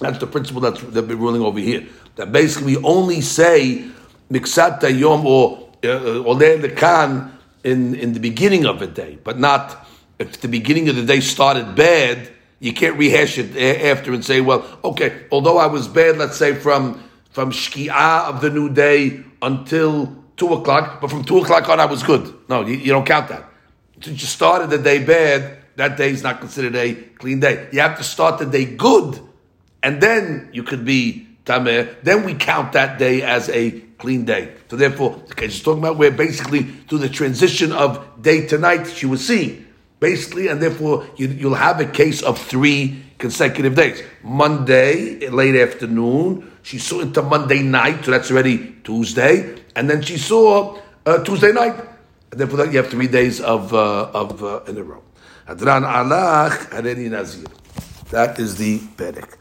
that's 0.00 0.18
the 0.18 0.26
principle 0.26 0.60
that's 0.60 0.80
that 0.80 1.06
we're 1.06 1.14
ruling 1.14 1.42
over 1.42 1.60
here. 1.60 1.86
That 2.16 2.32
basically 2.32 2.74
we 2.74 2.82
only 2.82 3.20
say 3.20 3.86
miksat 4.28 4.82
yom 4.98 5.24
or 5.24 5.70
uh, 5.84 6.26
oleh 6.26 6.60
lekan 6.60 7.30
in 7.62 7.94
in 7.94 8.14
the 8.14 8.20
beginning 8.20 8.66
of 8.66 8.82
a 8.82 8.88
day, 8.88 9.16
but 9.22 9.38
not 9.38 9.86
if 10.18 10.40
the 10.40 10.48
beginning 10.48 10.88
of 10.88 10.96
the 10.96 11.04
day 11.04 11.20
started 11.20 11.76
bad 11.76 12.30
you 12.58 12.72
can't 12.72 12.98
rehash 12.98 13.38
it 13.38 13.56
after 13.56 14.12
and 14.12 14.24
say, 14.24 14.40
well, 14.40 14.66
okay, 14.82 15.26
although 15.30 15.58
I 15.58 15.66
was 15.66 15.86
bad, 15.86 16.18
let's 16.18 16.36
say 16.36 16.56
from 16.56 17.08
from 17.30 17.52
shkia 17.52 18.26
of 18.26 18.40
the 18.40 18.50
new 18.50 18.68
day 18.68 19.22
until 19.40 20.17
two 20.38 20.54
o'clock, 20.54 21.00
but 21.00 21.10
from 21.10 21.24
two 21.24 21.38
o'clock 21.38 21.68
on 21.68 21.80
I 21.80 21.84
was 21.84 22.02
good. 22.02 22.32
No, 22.48 22.64
you, 22.64 22.76
you 22.76 22.92
don't 22.92 23.06
count 23.06 23.28
that. 23.28 23.44
Since 24.00 24.20
you 24.22 24.26
started 24.26 24.70
the 24.70 24.78
day 24.78 25.04
bad, 25.04 25.58
that 25.76 25.96
day 25.96 26.10
is 26.10 26.22
not 26.22 26.40
considered 26.40 26.76
a 26.76 26.94
clean 26.94 27.40
day. 27.40 27.68
You 27.72 27.80
have 27.80 27.98
to 27.98 28.04
start 28.04 28.38
the 28.38 28.46
day 28.46 28.64
good, 28.64 29.20
and 29.82 30.00
then 30.00 30.50
you 30.52 30.62
could 30.62 30.84
be 30.84 31.26
tameh. 31.44 32.02
Then 32.02 32.24
we 32.24 32.34
count 32.34 32.72
that 32.72 32.98
day 32.98 33.22
as 33.22 33.48
a 33.50 33.72
clean 33.98 34.24
day. 34.24 34.54
So 34.70 34.76
therefore, 34.76 35.16
okay, 35.32 35.48
she's 35.48 35.62
talking 35.62 35.82
about 35.82 35.98
where 35.98 36.12
basically 36.12 36.62
through 36.62 36.98
the 36.98 37.08
transition 37.08 37.72
of 37.72 38.22
day 38.22 38.46
to 38.46 38.58
night, 38.58 38.86
she 38.86 39.06
was 39.06 39.26
seeing 39.26 39.66
basically, 40.00 40.48
and 40.48 40.60
therefore 40.60 41.06
you, 41.16 41.48
will 41.48 41.56
have 41.56 41.80
a 41.80 41.86
case 41.86 42.22
of 42.22 42.38
three 42.38 43.02
consecutive 43.18 43.74
days. 43.74 44.02
Monday, 44.22 45.28
late 45.28 45.56
afternoon, 45.56 46.50
she 46.62 46.78
saw 46.78 47.00
into 47.00 47.22
Monday 47.22 47.62
night, 47.62 48.04
so 48.04 48.10
that's 48.10 48.30
already 48.30 48.76
Tuesday, 48.84 49.58
and 49.74 49.88
then 49.88 50.02
she 50.02 50.18
saw 50.18 50.78
uh, 51.06 51.22
Tuesday 51.24 51.52
night. 51.52 51.74
And 52.30 52.40
therefore, 52.40 52.66
you 52.66 52.76
have 52.76 52.88
three 52.88 53.08
days 53.08 53.40
of 53.40 53.72
uh, 53.72 54.10
of 54.12 54.42
uh, 54.44 54.60
in 54.66 54.76
a 54.76 54.82
row. 54.82 55.02
Adran 55.48 55.82
alach 55.82 57.10
Nazir. 57.10 57.46
That 58.10 58.38
is 58.38 58.56
the 58.56 58.78
Perek. 58.78 59.37